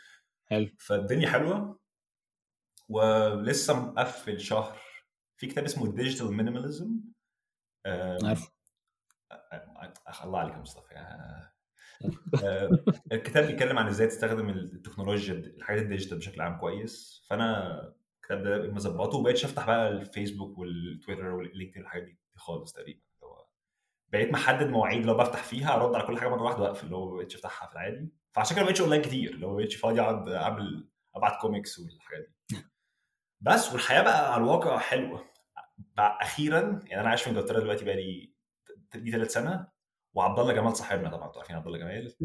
حلو. 0.45 0.69
فالدنيا 0.79 1.29
حلوة. 1.29 1.79
ولسه 2.89 3.79
مقفل 3.85 4.39
شهر 4.39 4.79
في 5.37 5.47
كتاب 5.47 5.63
اسمه 5.63 5.95
Digital 5.95 6.33
Minimalism 6.33 6.99
عارف 8.23 8.51
الله 10.23 10.39
عليك 10.39 10.53
يا 10.53 10.59
مصطفى 10.59 10.93
الكتاب 13.11 13.47
بيتكلم 13.47 13.77
عن 13.77 13.87
إزاي 13.87 14.07
تستخدم 14.07 14.49
التكنولوجيا 14.49 15.33
الحاجات 15.33 15.81
ال 15.81 15.86
digital 15.86 16.17
بشكل 16.17 16.41
عام 16.41 16.57
كويس. 16.57 17.25
فأنا 17.29 17.79
الكتاب 18.21 18.43
ده 18.43 18.71
مظبطه 18.71 19.17
وبقيتش 19.17 19.45
افتح 19.45 19.65
بقى 19.67 19.89
ال 19.89 19.97
Facebook 19.97 20.57
وال 20.57 20.73
Twitter 20.73 21.25
وال 21.25 21.37
LinkedIn 21.37 21.81
والحاجات 21.81 22.03
دي 22.05 22.19
خالص 22.35 22.73
تقريبا. 22.73 22.99
بقيت 24.07 24.31
محدد 24.31 24.67
مواعيد 24.69 25.05
لو 25.05 25.17
بفتح 25.17 25.43
فيها 25.43 25.75
أرد 25.75 25.95
على 25.95 26.07
كل 26.07 26.19
حاجة 26.19 26.29
مرة 26.29 26.43
واحدة 26.43 26.63
وأقفل 26.63 26.85
اللي 26.85 26.95
هو 26.95 27.11
ما 27.11 27.17
بقتش 27.17 27.35
أفتحها 27.35 27.67
في 27.67 27.73
العادي. 27.73 28.09
فعشان 28.31 28.55
كده 28.55 28.63
ما 28.65 28.69
بقتش 28.69 28.81
أونلاين 28.81 29.01
كتير 29.01 29.33
اللي 29.33 29.45
هو 29.45 29.51
ما 29.51 29.57
بقتش 29.57 29.75
فاضي 29.75 30.01
أقعد 30.01 30.29
اعمل 30.29 30.87
أبعت 31.15 31.41
كوميكس 31.41 31.79
والحاجات 31.79 32.31
دي. 32.49 32.57
بس 33.41 33.73
والحياة 33.73 34.01
بقى 34.01 34.33
على 34.33 34.43
الواقع 34.43 34.77
حلوة. 34.77 35.25
بقى 35.77 36.17
أخيرا 36.21 36.79
يعني 36.85 37.01
أنا 37.01 37.09
عايش 37.09 37.23
في 37.23 37.29
إنجلترا 37.29 37.59
دلوقتي 37.59 37.85
بقى 37.85 37.95
لي 37.95 38.33
دي 38.95 39.11
ثلاث 39.11 39.33
سنة. 39.33 39.67
وعبد 40.15 40.39
الله 40.39 40.53
جمال 40.53 40.77
صاحبنا 40.77 41.09
طبعا 41.09 41.27
أنتوا 41.27 41.39
عارفين 41.41 41.55
عبد 41.55 41.67
الله 41.67 41.77
جمال؟ 41.79 42.15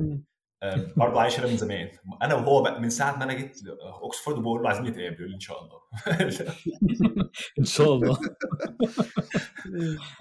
برضه 0.96 1.20
عايش 1.20 1.40
هنا 1.40 1.48
من 1.48 1.56
زمان. 1.56 1.90
أنا 2.22 2.34
وهو 2.34 2.62
بقى 2.62 2.80
من 2.80 2.90
ساعة 2.90 3.16
ما 3.16 3.24
أنا 3.24 3.34
جيت 3.34 3.58
اوكسفورد 4.02 4.38
وبقول 4.38 4.62
له 4.62 4.68
عايزين 4.68 4.84
نتقابل 4.86 5.14
يقول 5.14 5.28
لي 5.28 5.34
إن 5.34 5.40
شاء 5.40 5.62
الله. 5.62 5.80
إن 7.58 7.64
شاء 7.64 7.94
الله. 7.94 8.18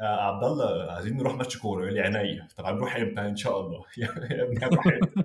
آه، 0.01 0.05
عبد 0.05 0.43
الله 0.43 0.91
عايزين 0.91 1.17
نروح 1.17 1.33
ماتش 1.35 1.57
كورة 1.57 1.81
يقول 1.81 1.93
لي 1.93 2.01
عينيا. 2.01 2.47
طب 2.57 2.65
هنروح 2.65 2.95
إمتى؟ 2.95 3.21
إن 3.21 3.35
شاء 3.35 3.59
الله. 3.59 3.85
يا 3.97 4.09
ابني 4.43 4.65
هنروح 4.65 4.87
إمتى؟ 4.87 5.23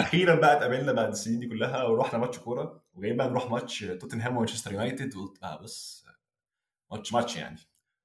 أخيرا 0.00 0.34
بقى 0.34 0.56
اتقابلنا 0.56 0.92
بعد 0.92 1.08
السنين 1.08 1.40
دي 1.40 1.46
كلها 1.48 1.82
ورحنا 1.82 2.18
ماتش 2.18 2.38
كورة 2.38 2.82
وجايين 2.94 3.16
بقى 3.16 3.28
نروح 3.28 3.50
ماتش 3.50 3.80
توتنهام 3.80 4.36
ومانشستر 4.36 4.72
يونايتد. 4.72 5.16
وقلت 5.16 5.40
بقى 5.40 5.62
بص 5.62 6.06
ماتش 6.90 7.12
ماتش 7.12 7.36
يعني. 7.36 7.58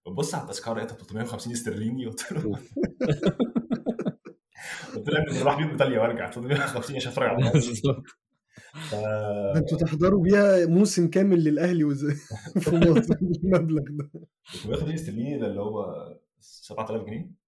ببص 0.08 0.36
على 0.36 0.44
التذكرة 0.44 0.74
لقيتها 0.74 0.96
350 0.96 1.54
استرليني 1.54 2.06
قلت 2.06 2.32
له 2.32 2.42
قلت 4.96 5.10
له 5.10 5.40
نروح 5.42 5.58
بيهم 5.58 5.70
إيطاليا 5.70 6.00
وارجع 6.02 6.32
350 6.32 6.96
عشان 6.96 7.12
أتفرج 7.12 7.28
على. 7.30 7.52
ف- 8.74 8.96
أنتوا 9.58 9.78
تحضروا 9.78 10.24
بيها 10.24 10.66
موسم 10.66 11.08
كامل 11.10 11.44
للأهلي 11.44 11.84
وز... 11.84 12.06
في 12.64 12.76
مصر 12.76 13.16
بالمبلغ 13.22 13.84
ده. 13.90 14.10
350 14.64 14.94
استرليني 14.94 15.40
ده 15.40 15.48
اللي 15.48 15.62
هو 15.62 15.86
7000 16.40 17.04
جنيه؟ 17.06 17.41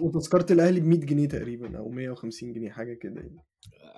وتذكرة 0.00 0.52
الأهلي 0.52 0.80
ب 0.80 0.84
100 0.84 0.98
جنيه 0.98 1.28
تقريبا 1.28 1.78
أو 1.78 1.88
150 1.88 2.52
جنيه 2.52 2.70
حاجة 2.70 2.94
كده 2.94 3.20
يعني. 3.20 3.44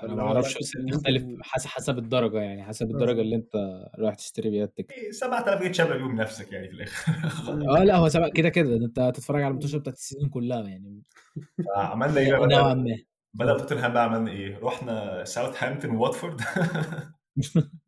أنا 0.02 0.14
ما 0.14 0.22
أعرفش 0.22 0.58
بس 0.58 0.72
بتختلف 0.76 1.24
حسب 1.42 1.68
حسب 1.68 1.98
الدرجة 1.98 2.40
يعني 2.40 2.64
حسب 2.64 2.90
الدرجة 2.90 3.20
اللي 3.20 3.36
أنت 3.36 3.56
رايح 3.98 4.14
تشتري 4.14 4.50
بيها 4.50 4.64
ال 4.64 4.68
ticket. 4.68 4.92
7000 5.10 5.60
جنيه 5.60 5.70
تشبع 5.70 5.96
بيهم 5.96 6.16
نفسك 6.16 6.52
يعني 6.52 6.68
في 6.68 6.74
الآخر. 6.74 7.12
آه 7.78 7.84
لا 7.84 7.96
هو 7.96 8.08
سبق 8.08 8.32
كده 8.32 8.48
كده 8.48 8.76
أنت 8.76 8.98
هتتفرج 8.98 9.42
على 9.42 9.50
الماتشات 9.50 9.80
بتاعت 9.80 9.96
ال 9.96 10.01
season 10.01 10.28
كلها 10.28 10.68
يعني. 10.68 11.02
عملنا 11.76 12.20
إيه 12.20 12.32
بقى 12.32 12.48
نوعا 12.48 12.74
بدل 12.74 12.90
ما. 12.90 12.96
بدل 13.34 13.60
توتنهام 13.60 13.92
بقى 13.92 14.04
عملنا 14.04 14.30
إيه؟ 14.30 14.58
رحنا 14.58 15.24
ساوثهامبتون 15.24 15.90
وواتفورد. 15.90 16.40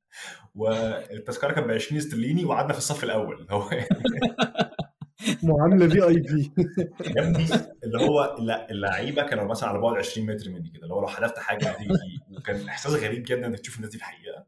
والتذكرة 0.55 1.53
كانت 1.53 1.67
ب 1.67 1.71
20 1.71 2.01
استرليني 2.01 2.45
وقعدنا 2.45 2.73
في 2.73 2.79
الصف 2.79 3.05
الأول. 3.05 3.47
هو 3.51 3.71
معاملة 5.45 5.89
في 5.89 6.05
اي 6.09 6.15
بي 6.21 6.53
يا 7.17 7.23
ابني 7.23 7.47
اللي 7.85 7.99
هو 8.01 8.37
لا 8.39 8.71
اللعيبة 8.71 9.23
كانوا 9.23 9.45
مثلا 9.45 9.69
على 9.69 9.79
بعد 9.79 9.97
20 9.97 10.27
متر 10.27 10.51
مني 10.51 10.71
كده 10.71 10.83
اللي 10.83 10.95
هو 10.95 11.01
لو 11.01 11.07
حذفت 11.07 11.39
حاجة 11.39 11.69
هتيجي 11.71 12.21
وكان 12.37 12.69
إحساس 12.69 12.93
غريب 12.93 13.23
جدا 13.27 13.47
إنك 13.47 13.59
تشوف 13.61 13.77
الناس 13.77 13.91
دي 13.91 13.99
في 13.99 14.05
الحقيقة. 14.05 14.47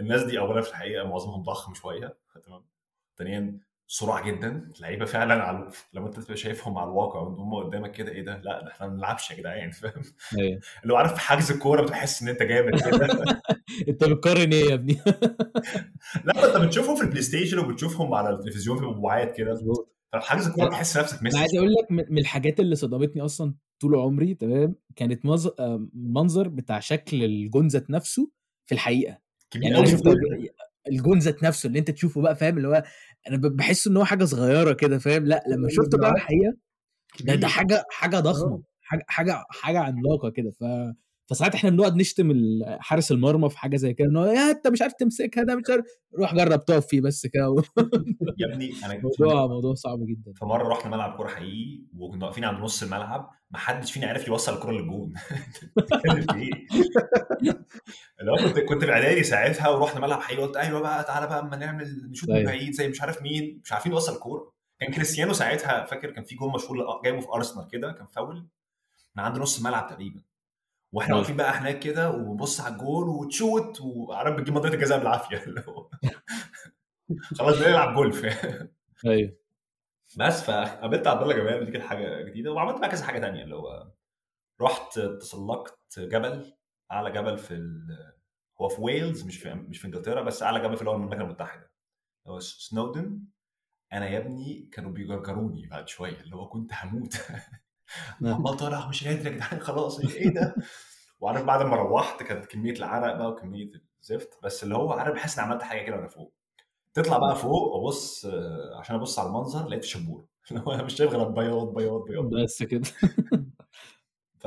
الناس 0.00 0.22
دي 0.22 0.38
اولا 0.38 0.60
في 0.60 0.70
الحقيقة 0.70 1.04
معظمهم 1.04 1.42
ضخم 1.42 1.74
شوية 1.74 2.18
تمام؟ 2.46 2.64
ثانيا 3.18 3.58
سرعه 3.88 4.24
جدا 4.26 4.70
اللعيبة 4.76 5.04
فعلا 5.04 5.42
على 5.42 5.68
لما 5.92 6.06
أنت 6.06 6.20
تبقى 6.20 6.36
شايفهم 6.36 6.78
على 6.78 6.90
الواقع 6.90 7.20
وهم 7.20 7.54
قدامك 7.54 7.92
كده 7.92 8.12
إيه 8.12 8.24
ده؟ 8.24 8.36
لا 8.36 8.62
ده 8.64 8.70
إحنا 8.70 8.86
ما 8.86 8.94
بنلعبش 8.94 9.30
يا 9.30 9.36
جدعان 9.36 9.70
فاهم؟ 9.70 10.02
اللي 10.82 10.92
هو 10.92 10.96
عارف 10.96 11.14
في 11.14 11.20
حجز 11.20 11.50
الكورة 11.52 11.82
بتحس 11.82 12.22
إن 12.22 12.28
أنت 12.28 12.42
جامد 12.42 12.80
كده. 12.80 13.06
أنت 13.88 14.04
بتقارن 14.04 14.52
إيه 14.52 14.64
يا 14.70 14.74
ابني؟ 14.74 15.00
لا 16.24 16.56
أنت 16.56 16.56
بتشوفهم 16.56 16.96
في 16.96 17.02
ال 17.02 17.22
PlayStation 17.22 17.58
وبتشوفهم 17.58 18.14
على 18.14 18.30
التلفزيون 18.30 18.78
في 18.78 18.84
مبوعات 18.84 19.36
كده. 19.36 19.60
حجز 20.20 20.46
الكورة 20.46 20.66
بتحس 20.66 20.96
نفسك 20.96 21.22
ميسي. 21.22 21.38
عايز 21.38 21.56
أقول 21.56 21.72
لك 21.72 21.92
من 22.10 22.18
الحاجات 22.18 22.60
اللي 22.60 22.76
صدمتني 22.76 23.22
أصلا 23.22 23.54
طول 23.80 23.94
عمري 23.96 24.34
تمام 24.34 24.74
كانت. 24.96 25.26
آه، 25.26 25.88
المنظر 25.94 26.48
بتاع 26.48 26.80
شكل 26.80 27.24
الجون 27.24 27.66
ذات 27.68 27.90
نفسه 27.90 28.30
في 28.66 28.74
الحقيقة. 28.74 29.18
كبير 29.50 29.66
يعني 29.66 29.78
أنا 29.78 29.86
شفت 29.86 30.02
الجون 30.88 31.18
ذات 31.18 31.42
نفسه 31.42 31.66
اللي 31.66 31.78
أنت 31.78 31.90
تشوفه 31.90 32.20
بقى 32.22 32.36
فاهم 32.36 32.56
اللي 32.56 32.68
هو 32.68 32.82
أنا 33.28 33.36
بحس 33.36 33.86
إن 33.86 33.96
هو 33.96 34.04
حاجة 34.04 34.24
صغيرة 34.24 34.72
كده 34.72 34.98
فاهم 34.98 35.24
لأ 35.26 35.44
لما 35.48 35.68
شفته 35.70 35.98
بقى 35.98 36.10
الحقيقة 36.12 36.56
ده 37.24 37.34
ده 37.34 37.48
حاجة 37.48 37.84
حاجة 37.90 38.20
ضخمة 38.20 38.62
حاجة 38.80 39.04
حاجة 39.08 39.44
حاجة 39.50 39.78
عملاقة 39.78 40.30
كده. 40.30 40.50
ف 40.50 40.64
فساعات 41.26 41.54
إحنا 41.54 41.70
بنقعد 41.70 41.96
نشتم 41.96 42.32
حارس 42.64 43.12
المرمى 43.12 43.50
في 43.50 43.58
حاجة 43.58 43.76
زي 43.76 43.94
كده 43.94 44.08
ان 44.08 44.16
هو 44.16 44.24
يا 44.24 44.50
أنت 44.50 44.66
مش 44.66 44.82
عارف 44.82 44.92
تمسكها 44.92 45.44
ده 45.44 45.56
مش 45.56 45.64
عارف 45.70 45.84
روح 46.18 46.34
جرب 46.34 46.64
تقف 46.64 46.86
فيه 46.86 47.00
بس 47.00 47.26
كده 47.26 47.54
يا 48.38 48.46
ابني 48.46 48.72
أنا 48.84 49.00
موضوع 49.20 49.46
موضوع 49.46 49.74
صعب 49.74 49.98
جدا 50.06 50.32
في 50.34 50.44
مرة 50.44 50.68
رحنا 50.68 50.90
ملعب 50.90 51.16
كورة 51.16 51.28
حقيقي 51.28 51.82
وكنا 51.98 52.24
واقفين 52.26 52.44
عند 52.44 52.60
نص 52.60 52.82
الملعب 52.82 53.30
ما 53.50 53.58
حدش 53.58 53.92
فينا 53.92 54.06
عرف 54.06 54.28
يوصل 54.28 54.54
الكوره 54.54 54.72
للجون 54.72 55.14
إيه؟ 56.34 56.50
اللي 58.20 58.32
هو 58.32 58.36
كنت 58.36 58.58
كنت 58.58 58.84
في 58.84 58.92
إعدادي 58.92 59.22
ساعتها 59.22 59.68
ورحنا 59.68 60.00
ملعب 60.00 60.20
حقيقي 60.20 60.42
قلت 60.42 60.56
أيوه 60.56 60.80
بقى 60.80 61.04
تعالى 61.04 61.26
بقى 61.26 61.40
أما 61.40 61.56
نعمل 61.56 62.10
نشوط 62.10 62.30
من 62.30 62.36
أيوة. 62.36 62.46
بعيد 62.50 62.72
زي 62.72 62.88
مش 62.88 63.00
عارف 63.00 63.22
مين 63.22 63.60
مش 63.64 63.72
عارفين 63.72 63.92
نوصل 63.92 64.14
الكورة 64.14 64.52
كان 64.80 64.92
كريستيانو 64.92 65.32
ساعتها 65.32 65.84
فاكر 65.84 66.10
كان 66.10 66.24
في 66.24 66.34
جون 66.34 66.52
مشهور 66.52 67.00
جايبه 67.04 67.20
في 67.20 67.28
أرسنال 67.28 67.68
كده 67.68 67.92
كان 67.92 68.06
فاول 68.06 68.48
من 69.16 69.22
عند 69.22 69.38
نص 69.38 69.58
الملعب 69.58 69.86
تقريبا 69.86 70.22
وإحنا 70.92 71.08
أيوة. 71.08 71.18
واقفين 71.18 71.36
بقى 71.36 71.52
هناك 71.52 71.78
كده 71.78 72.10
وبص 72.10 72.60
على 72.60 72.74
الجول 72.74 73.08
وتشوت 73.08 73.80
وعارف 73.80 74.36
بتجيب 74.36 74.54
منطقة 74.54 74.74
الجزاء 74.74 74.98
بالعافية. 74.98 75.44
خلاص 77.38 77.58
بنلعب 77.58 77.94
جولف 77.94 78.24
أيوه. 79.06 79.36
بس 80.18 80.42
فقابلت 80.44 81.06
عبد 81.06 81.22
الله 81.22 81.34
جمال 81.34 81.64
دي 81.66 81.72
كانت 81.72 81.84
حاجة 81.84 82.22
جديدة. 82.22 82.52
وعملت 82.52 82.78
بقى 82.80 82.88
كذا 82.88 83.04
حاجة 83.04 83.18
تانية 83.18 83.44
اللي 83.44 83.56
هو 83.56 83.92
رحت 84.60 84.98
تسلقت 84.98 85.78
جبل 85.98 86.52
أعلى 86.92 87.10
جبل 87.10 87.38
في 87.38 87.54
ال... 87.54 87.86
هو 88.60 88.68
في 88.68 88.80
ويلز 88.82 89.24
مش 89.24 89.38
في 89.38 89.54
مش 89.54 89.78
في 89.78 89.84
إنجلترا 89.86 90.22
بس 90.22 90.42
أعلى 90.42 90.60
جبل 90.60 90.76
في 90.76 90.82
المملكة 90.82 91.20
المتحدة. 91.22 91.70
هو 92.26 92.40
Snowdon. 92.40 93.22
أنا 93.92 94.08
يا 94.08 94.18
ابني 94.18 94.68
كانوا 94.72 94.90
بيجرجروني 94.90 95.66
بعد 95.66 95.88
شوية 95.88 96.20
اللي 96.20 96.36
هو 96.36 96.48
كنت 96.48 96.70
هموت. 96.74 97.16
عمال 98.22 98.56
طالع 98.56 98.88
مش 98.88 99.06
قادر 99.08 99.26
يا 99.26 99.30
جدعان 99.36 99.60
خلاص 99.60 100.00
إيه 100.00 100.08
إيه 100.14 100.28
ده؟ 100.34 100.54
وعارف 101.20 101.44
بعد 101.44 101.62
ما 101.66 101.76
روحت 101.76 102.22
كانت 102.22 102.46
كمية 102.46 102.72
العرق 102.72 103.16
بقى 103.16 103.28
وكمية 103.30 103.70
الزفت 104.00 104.38
بس 104.42 104.62
اللي 104.64 104.74
هو 104.74 104.92
عارف 104.92 105.14
بحس 105.14 105.38
اني 105.38 105.48
عملت 105.48 105.62
حاجة 105.62 105.82
كده 105.86 105.96
وأنا 105.96 106.08
فوق. 106.08 106.32
تطلع 106.94 107.18
بقى 107.18 107.36
فوق 107.36 107.74
وابص 107.74 108.24
آه، 108.26 108.78
عشان 108.80 108.96
أبص 108.96 109.18
على 109.18 109.28
المنظر 109.28 109.68
لقيت 109.68 109.84
شبوره 109.84 110.24
اللي 110.50 110.62
هو 110.66 110.72
أنا 110.72 110.82
مش 110.82 110.94
شايف 110.94 111.10
غير 111.12 111.28
بياض 111.28 111.74
بياض 111.74 112.04
بياض. 112.04 112.24
بس 112.44 112.62
كده. 112.62 112.82
ف 114.40 114.46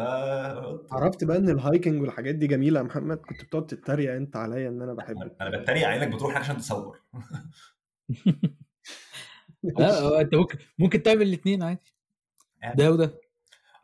عرفت 0.92 1.24
بقى 1.24 1.38
إن 1.38 1.50
ال 1.50 1.57
hiking 1.57 2.02
والحاجات 2.02 2.36
دي 2.36 2.48
جميلة 2.48 2.80
يا 2.80 2.84
محمد؟ 2.86 3.18
كنت 3.18 3.44
بتقعد 3.44 3.66
تتريق 3.66 4.14
أنت 4.14 4.36
عليا 4.36 4.70
إن 4.70 4.82
أنا 4.82 4.94
بحب 4.94 5.18
أنا 5.42 5.58
بتريق 5.58 5.88
على 5.88 6.04
انك 6.04 6.16
بتروح 6.16 6.32
هناك 6.32 6.44
عشان 6.44 6.58
تصور. 6.58 7.02
لا 9.64 10.22
أنت 10.22 10.36
ممكن 10.36 10.58
ممكن 10.80 11.04
تعمل 11.04 11.22
الاثنين 11.22 11.64
عادي. 11.64 11.94
ده 12.76 12.92
وده. 12.92 13.22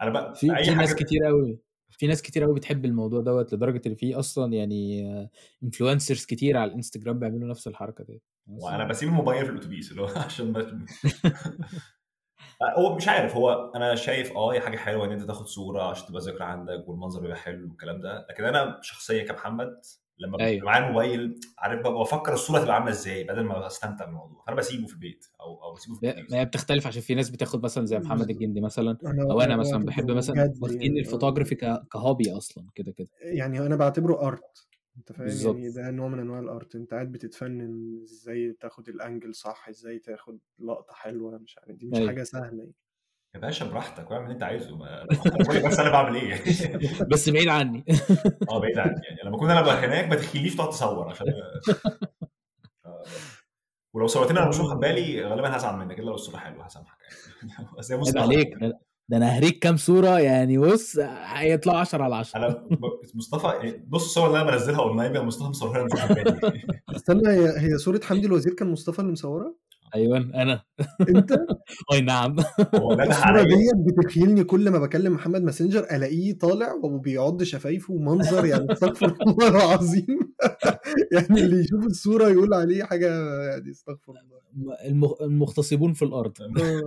أنا 0.06 0.14
بقى 0.14 0.36
في 0.36 0.56
في 0.64 0.76
ناس 0.76 0.96
كتير 0.96 1.24
قوي 1.24 1.60
في 1.90 2.08
ناس 2.08 2.22
كتير 2.22 2.44
قوي 2.44 2.56
بتحب 2.56 2.86
الموضوع 2.86 3.22
دوت 3.22 3.54
لدرجة 3.54 3.82
إن 3.88 3.96
في 3.96 4.16
أصلا 4.16 4.54
يعني 4.54 5.06
انفلونسرز 5.64 6.26
كتير 6.26 6.58
على 6.58 6.70
الإنستجرام 6.70 7.20
بيعملوا 7.20 7.50
نفس 7.50 7.68
الحركة 7.68 8.04
دي. 8.04 8.22
وأنا 8.48 8.84
بسيب 8.84 9.10
الموبايل 9.10 9.46
في 9.46 9.52
الأتوبيس 9.52 9.92
اللي 9.92 10.02
هو 10.02 10.08
عشان 10.26 10.52
ما 10.52 10.88
هو 12.78 12.96
مش 12.96 13.08
عارف 13.08 13.36
هو 13.36 13.72
أنا 13.76 13.96
شايف 13.96 14.32
آه 14.32 14.54
هي 14.54 14.62
حاجة 14.62 14.78
حلوة 14.78 15.06
إن 15.06 15.12
أنت 15.12 15.24
تاخد 15.24 15.48
صورة 15.48 15.84
عشان 15.84 16.08
تبقى 16.08 16.22
ذكرى 16.22 16.44
عندك 16.44 16.84
والمنظر 16.88 17.22
بيبقى 17.22 17.38
حلو 17.38 17.68
والكلام 17.68 18.02
ده 18.02 18.28
لكن 18.30 18.44
أنا 18.44 18.80
شخصيا 18.82 19.24
كمحمد 19.24 19.82
لما 20.20 20.40
أيوة. 20.40 20.50
بيبقى 20.52 20.66
معايا 20.66 20.84
الموبايل 20.86 21.40
عارف 21.58 21.80
ببقى 21.80 21.94
بفكر 22.00 22.34
الصورة 22.34 22.60
تبقى 22.60 22.76
عاملة 22.76 22.92
إزاي 22.92 23.24
بدل 23.24 23.42
ما 23.44 23.68
أستمتع 23.68 24.06
بالموضوع 24.06 24.44
فأنا 24.48 24.56
بسيبه 24.58 24.88
في 24.88 24.94
البيت 24.94 25.26
أو 25.42 25.64
أو 25.64 25.74
بسيبه 25.74 25.96
في 25.96 26.04
الاتوبيس 26.04 26.32
ما 26.32 26.40
هي 26.40 26.46
بتختلف 26.46 26.88
عشان 26.88 27.02
في 27.02 27.16
ناس 27.16 27.30
بتاخد 27.30 27.64
مثلا 27.64 27.86
زي 27.86 28.00
محمد 28.00 28.30
الجندي 28.30 28.62
مثلا 28.62 28.98
أنا 29.06 29.24
أو 29.24 29.42
أنا 29.42 29.54
أنا 29.54 29.58
مثلا 29.58 29.86
بحب 29.86 30.12
مثلا 30.12 30.54
واخدين 30.62 30.82
يعني. 30.82 31.00
الفوتوغرافي 31.00 31.56
ك 31.92 31.99
hobby 31.99 32.32
أصلا 32.38 32.66
كده 32.76 32.92
كده 32.92 33.08
يعني 33.22 33.60
أنا 33.60 33.76
بعتبره 33.76 34.28
art 34.28 34.68
أنت 34.98 35.12
فاهم 35.12 35.26
بالظبط. 35.28 35.56
يعني 35.56 35.72
ده 35.72 35.92
نوع 35.92 36.08
من 36.08 36.20
أنواع 36.20 36.40
ال 36.40 36.49
art 36.49 36.76
أنت 36.76 36.94
قاعد 36.94 37.12
بتتفنن 37.12 38.02
إزاي 38.04 38.58
تاخد 38.60 38.90
ال 38.90 38.98
angle 38.98 39.36
صح 39.36 39.70
إزاي 39.70 40.00
تاخد 40.00 40.40
لقطة 40.60 40.94
حلوة 40.94 41.38
مش 41.38 41.58
عارف 41.58 41.76
دي 41.78 41.86
مش 41.88 41.98
أيوة. 41.98 42.08
حاجة 42.08 42.24
سهلة 42.24 42.58
يعني. 42.58 42.74
يا 43.36 43.40
باشا 43.40 43.66
براحتك 43.66 44.12
واعمل 44.12 44.24
اللي 44.24 44.34
انت 44.34 44.44
عايزه. 44.44 44.76
ما- 44.78 45.06
بس 45.68 45.80
أنا 45.80 45.90
بعمل 45.90 46.16
إيه؟ 46.16 46.44
بس 47.12 47.30
بعيد 47.30 47.48
عني. 47.48 47.86
آه 48.52 48.60
بعيد 48.60 48.78
عني 48.78 49.02
يعني. 49.04 49.20
لما 49.26 49.38
كنت 49.38 49.50
أنا 49.50 49.62
بقى 49.62 49.86
هناك 49.86 50.10
ما 50.10 50.16
تخلينيش 50.16 50.56
تقعد 50.56 50.70
تصور 50.70 51.10
عشان 51.10 51.26
آه. 52.86 53.04
ولو 53.96 54.08
صورتني 54.08 54.40
أنا 54.40 54.50
مش 54.50 54.60
واخد 54.60 54.80
بالي 54.80 55.26
غالبا 55.26 55.58
هزعل 55.58 55.76
منك 55.78 56.00
إلا 56.00 56.06
لو 56.06 56.14
الصورة 56.16 56.38
حلوة 56.38 56.66
هسامحك 56.66 56.98
يعني. 57.44 57.68
عيب 57.92 58.00
مصطفى 58.00 58.20
عليك. 58.20 58.54
ده 59.10 59.18
أنا 59.18 59.30
هريك 59.30 59.60
كام 59.60 59.78
صورة 59.78 60.20
يعني 60.20 60.58
بص 60.58 60.98
هيطلعوا 61.26 61.80
10 61.80 62.04
على 62.04 62.16
10 62.16 62.38
أنا 62.40 62.68
مصطفى 63.16 63.80
بص 63.88 64.04
الصور 64.04 64.28
اللي 64.28 64.42
أنا 64.42 64.52
بنزلها 64.52 64.80
أونلاين 64.80 65.12
بقى 65.14 65.26
مصطفى 65.26 65.50
مصورها 65.50 65.84
مش 65.84 65.92
عجباني 66.02 66.68
استنى 66.96 67.30
هي 67.30 67.60
هي 67.74 67.78
صورة 67.78 68.00
حمدي 68.04 68.28
الوزير 68.28 68.54
كان 68.54 68.72
مصطفى 68.72 69.00
اللي 69.00 69.12
مصورها؟ 69.12 69.56
أيوه 69.96 70.18
أنا. 70.18 70.64
أنت؟ 71.10 71.32
أي 71.94 72.02
نعم. 72.02 72.36
الصورة 72.40 73.44
ديت 73.44 73.98
بتخيلني 73.98 74.44
كل 74.44 74.70
ما 74.70 74.80
بكلم 74.80 75.14
محمد 75.14 75.42
ماسنجر 75.44 75.80
ألاقيه 75.80 76.38
طالع 76.38 76.74
وبيعض 76.84 77.44
شفايفه 77.44 77.94
منظر 77.94 78.46
يعني 78.46 78.72
استغفر 78.72 79.16
الله 79.28 79.48
العظيم. 79.48 80.34
يعني 81.14 81.42
اللي 81.42 81.60
يشوف 81.60 81.86
الصورة 81.86 82.30
يقول 82.30 82.54
عليه 82.54 82.84
حاجة 82.84 83.08
يعني 83.46 83.72
استغفر 83.72 84.14
الله. 84.14 85.16
المغتصبون 85.22 85.94
في 85.94 86.06
الأرض. 86.06 86.34
آه، 86.42 86.82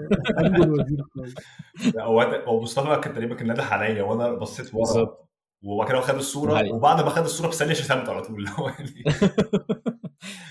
هو 1.99 2.21
هو 2.21 2.61
مصطفى 2.61 3.01
كان 3.01 3.15
تقريبا 3.15 3.35
كان 3.35 3.53
نده 3.53 3.63
عليا 3.63 4.03
وأنا 4.03 4.33
بصيت 4.33 4.75
ورا. 4.75 4.85
بالظبط. 4.85 5.29
وبعد 5.63 5.89
كده 5.89 5.99
هو 5.99 6.03
خد 6.03 6.15
الصورة. 6.15 6.73
وبعد 6.73 7.05
ما 7.05 7.11
خد 7.11 7.23
الصورة 7.25 7.49
بثانيه 7.49 7.75
شتمته 7.75 8.13
على 8.13 8.23
طول. 8.23 8.49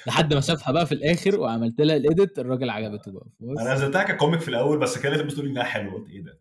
لحد 0.07 0.33
ما 0.33 0.41
شافها 0.41 0.73
بقى 0.73 0.85
في 0.85 0.91
الآخر 0.91 1.39
وعملت 1.39 1.81
لها 1.81 1.95
ال 1.95 2.04
edit 2.04 2.39
الراجل 2.39 2.69
عجبته 2.69 3.11
بقى. 3.11 3.27
بص. 3.39 3.59
أنا 3.59 3.73
نزلتها 3.73 4.03
ك 4.03 4.09
comic 4.09 4.39
في 4.41 4.47
الأول 4.47 4.79
بس 4.79 4.97
كانت 4.97 5.21
بتقول 5.21 5.45
لي 5.45 5.51
إنها 5.51 5.63
حلوة. 5.63 5.93
قلت 5.93 6.09
إيه 6.09 6.23
ده؟ 6.23 6.39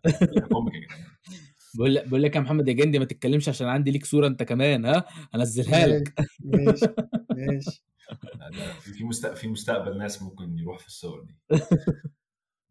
comic 0.52 0.74
يا 0.74 0.80
جدعان. 0.80 1.04
بقول 1.74 1.94
لك 1.94 2.08
بقول 2.08 2.22
لك 2.22 2.36
يا 2.36 2.40
محمد 2.40 2.68
يا 2.68 2.72
جندي 2.72 2.98
ما 2.98 3.04
تتكلمش 3.04 3.48
عشان 3.48 3.66
عندي 3.66 3.90
ليك 3.90 4.04
صورة 4.04 4.26
أنت 4.26 4.42
كمان 4.42 4.86
ها؟ 4.86 5.04
هنزلها 5.34 5.86
لك. 5.86 6.14
ماشي 6.44 6.86
ماشي 7.30 7.82
في 8.80 9.04
مستقبل 9.04 9.36
في 9.36 9.48
مستقبل 9.48 9.98
ناس 9.98 10.22
ممكن 10.22 10.58
يروح 10.58 10.78
في 10.78 10.86
الصور 10.86 11.20
دي. 11.20 11.34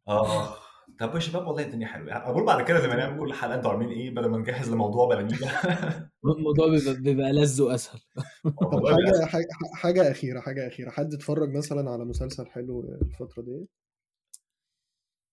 آه. 0.07 0.57
طب 0.99 1.15
يا 1.15 1.19
شباب 1.19 1.47
والله 1.47 1.63
الدنيا 1.65 1.87
حلوة. 1.87 2.07
يعني 2.07 2.23
أنا 2.23 2.31
بقول 2.31 2.45
بعد 2.45 2.65
كده 2.65 2.85
لما 2.85 2.95
نعمل 2.95 3.19
كل 3.19 3.33
حلقه 3.33 3.55
أنتوا 3.55 3.71
عاملين 3.71 3.89
إيه 3.89 4.09
بدل 4.11 4.29
ما 4.29 4.37
نجهز 4.37 4.69
لموضوع 4.69 5.07
planning 5.07 5.37
الموضوع 6.25 6.67
بيبقى, 6.99 7.33
لذ 7.33 7.61
وأسهل. 7.61 7.99
طب 8.71 8.87
حاجة 9.27 9.45
حاجة 9.75 10.11
أخيرة 10.11 10.39
حاجة 10.39 10.67
أخيرة. 10.67 10.89
حد 10.89 11.13
اتفرج 11.13 11.49
مثلا 11.57 11.89
على 11.91 12.05
مسلسل 12.05 12.47
حلو 12.47 12.97
الفترة 13.01 13.41
دي 13.41 13.67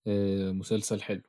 آه، 0.07 0.53
مسلسل 0.53 1.03
حلو. 1.03 1.23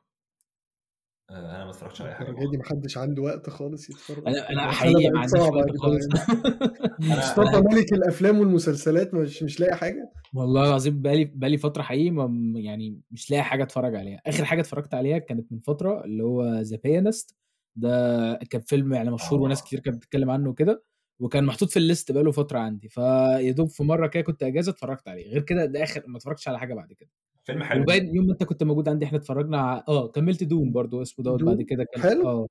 أنا 1.39 1.63
ما 1.65 1.69
اتفرجتش 1.69 2.02
على 2.02 2.10
أي 2.10 2.15
حاجة 2.15 2.32
دي 2.32 2.58
محدش 2.58 2.98
عنده 2.98 3.22
وقت 3.22 3.50
خالص 3.50 3.89
يتفرج. 3.89 4.28
أنا 4.28 4.50
أنا 4.50 4.72
حقيقي 4.72 5.10
ما 5.10 5.19
عنديش 5.19 5.41
وقت 5.41 5.78
خالص. 5.78 6.08
مصطفى 7.00 7.62
ملك 7.72 7.93
الأفلام 7.93 8.39
والمسلسلات 8.39 9.13
مش 9.13 9.43
مش 9.43 9.60
لاقي 9.60 9.76
حاجة؟ 9.78 10.12
والله 10.34 10.67
العظيم 10.67 11.02
بقالي 11.02 11.26
بقالي 11.26 11.58
فترة 11.58 11.82
حقيقي 11.82 12.10
ما 12.12 12.60
يعني 12.60 13.02
مش 13.12 13.32
لاقي 13.32 13.43
حاجة 13.43 13.63
أتفرج 13.63 13.96
عليها. 13.96 14.22
آخر 14.26 14.46
حاجة 14.46 14.62
اتفرجت 14.62 14.93
عليها 14.93 15.17
كانت 15.17 15.52
من 15.52 15.60
فترة 15.60 16.04
اللي 16.06 16.24
هو 16.24 16.60
The 16.62 16.78
Pianist 16.84 17.36
ده 17.76 18.36
كان 18.50 18.62
فيلم 18.62 18.93
يعني 18.93 19.12
مشهور 19.12 19.41
وناس 19.41 19.62
آه. 19.62 19.65
كتير 19.65 19.80
كانت 19.80 19.98
بتتكلم 19.98 20.30
عنه 20.30 20.50
وكده 20.50 20.84
وكان 21.19 21.43
محطوط 21.43 21.69
في 21.69 21.78
ال 21.78 21.84
list 21.84 22.12
بقاله 22.12 22.32
فترة 22.32 22.60
عندي. 22.60 22.89
فيا 22.89 23.52
دوب 23.52 23.67
في 23.69 23.84
مرة 23.84 24.08
كده 24.08 24.24
كنت 24.24 24.43
أجازة 24.43 24.72
اتفرجت 24.72 25.08
عليه. 25.08 25.28
غير 25.32 25.41
كده 25.41 25.65
ده 25.65 25.84
اخر 25.84 26.04
ما 26.08 26.17
اتفرجتش 26.17 26.48
على 26.48 26.60
حاجة 26.60 26.74
بعد 26.74 26.93
كده. 26.93 27.10
فيلم 27.43 27.63
حلو 27.63 27.82
وباين 27.82 28.15
يوم 28.15 28.25
ما 28.25 28.34
انت 28.34 28.43
كنت 28.43 28.63
موجود 28.63 28.89
عندي 28.89 29.06
إحنا 29.06 29.17
اتفرجنا 29.17 29.84
آه 29.88 30.08
كملت 30.08 30.43
Dune 30.43 30.71
برضو 30.71 31.01
اسمه 31.01 31.25
دوت؟ 31.25 31.43
بعد 31.43 31.62
كده 31.62 31.84
كان 31.84 32.01
حلو؟ 32.03 32.29
آه 32.29 32.47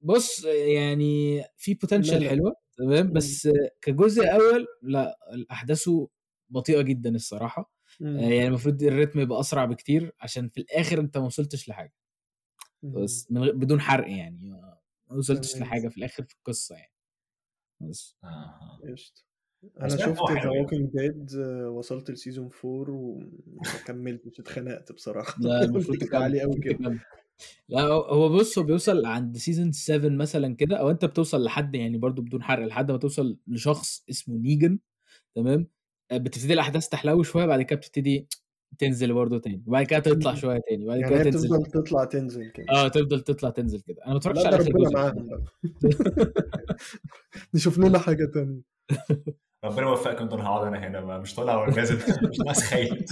بص 0.00 0.44
يعني 0.44 1.42
في 1.56 1.74
potential. 1.74 2.28
حلوة 2.28 2.52
تمام 2.78 3.12
بس 3.12 3.48
كجزء 3.82 4.22
أول 4.34 4.66
لا 4.82 5.18
احداثه 5.50 6.08
بطيئة 6.50 6.80
جدا 6.82 7.10
الصراحة 7.14 7.72
مم. 8.00 8.16
آه، 8.16 8.20
يعني 8.22 8.46
المفروض 8.46 8.82
ال 8.82 8.87
rhythm 8.87 9.20
يبقى 9.20 9.40
أسرع 9.40 9.64
بكتير 9.64 10.12
عشان 10.20 10.48
في 10.48 10.60
الآخر 10.60 11.00
أنت 11.00 11.18
ما 11.18 11.26
وصلتش 11.26 11.68
لحاجة. 11.68 11.92
بس 12.82 13.32
من 13.32 13.42
غير 13.42 13.56
بدون 13.56 13.80
حرق 13.80 14.10
يعني 14.10 14.50
ما 15.10 15.16
وصلتش. 15.16 15.56
لحاجة 15.56 15.88
في 15.88 15.98
الآخر 15.98 16.22
في 16.22 16.34
القصة 16.34 16.74
يعني 16.76 16.92
بس 17.80 18.16
آه. 18.24 18.80
أنا 19.80 19.88
شفت 19.88 20.30
The. 20.44 20.50
Walking 20.50 20.90
Dead 20.94 21.36
وصلت 21.66 22.10
ل 22.10 22.16
season 22.16 22.50
4 22.64 22.90
وما 22.90 23.78
كملتش 23.86 24.40
اتخنقت 24.40 24.92
بصراحة 24.92 25.34
لا 25.40 25.62
المفروض 25.64 25.98
قلت 25.98 26.14
عليه 26.14 26.40
قوي 26.42 26.54
كده 26.60 26.74
تكمل. 26.74 26.98
لا 27.68 27.80
هو- 27.82 28.02
هو 28.02 28.28
بص 28.28 28.58
هو 28.58 28.64
بيوصل 28.64 29.06
عند 29.06 29.36
season 29.36 29.72
7 29.72 30.08
مثلا 30.08 30.56
كده 30.56 30.76
أو 30.76 30.90
أنت 30.90 31.04
بتوصل 31.04 31.44
لحد 31.44 31.74
يعني 31.74 31.98
برضو 31.98 32.22
بدون 32.22 32.42
حرق 32.42 32.66
لحد 32.66 32.90
ما 32.90 32.98
توصل 32.98 33.38
لشخص 33.46 34.04
اسمه 34.10 34.38
Negan 34.38 34.78
تمام 35.34 35.66
آه، 36.10 36.16
بتبتدي 36.16 36.52
الأحداث 36.52 36.88
تحلو 36.88 37.22
شوية 37.22 37.46
بعد 37.46 37.62
كده 37.62 37.78
بتبتدي 37.78 38.28
تنزل 38.78 39.12
برضو 39.14 39.38
تاني 39.38 39.62
وبعد 39.66 39.86
كده 39.86 39.98
تطلع. 40.00 40.34
شوية 40.44 40.60
تاني 40.68 40.84
وبعد 40.84 40.98
يعني 41.00 41.14
كده 41.14 41.22
تنزل 41.30 41.48
بتفضل 41.58 41.70
تطلع 41.84 42.04
تنزل 42.04 42.50
كده. 42.50 42.66
آه 42.70 42.88
تفضل 42.88 43.20
تطلع 43.20 43.50
تنزل 43.50 43.80
كده. 43.80 43.96
أنا 44.04 44.10
ما 44.12 44.18
اتفرجتش 44.18 44.46
على 44.46 44.56
اخر 44.56 44.72
جزء 44.72 45.44
نشوف 47.54 47.78
لنا 47.78 47.98
حاجة 47.98 48.24
تانية. 48.34 48.60
ربنا 49.64 49.82
يوفقك 49.88 50.20
انت 50.20 50.32
أنا 50.32 50.46
هقعد 50.46 50.66
أنا 50.66 50.78
هنا 50.88 51.00
ما- 51.00 51.18
مش 51.18 51.34
طالع 51.34 51.56
ولا 51.62 51.76
نازل. 51.76 51.96
مش 52.28 52.38
ناقص 52.40 52.62
خايف 52.62 53.04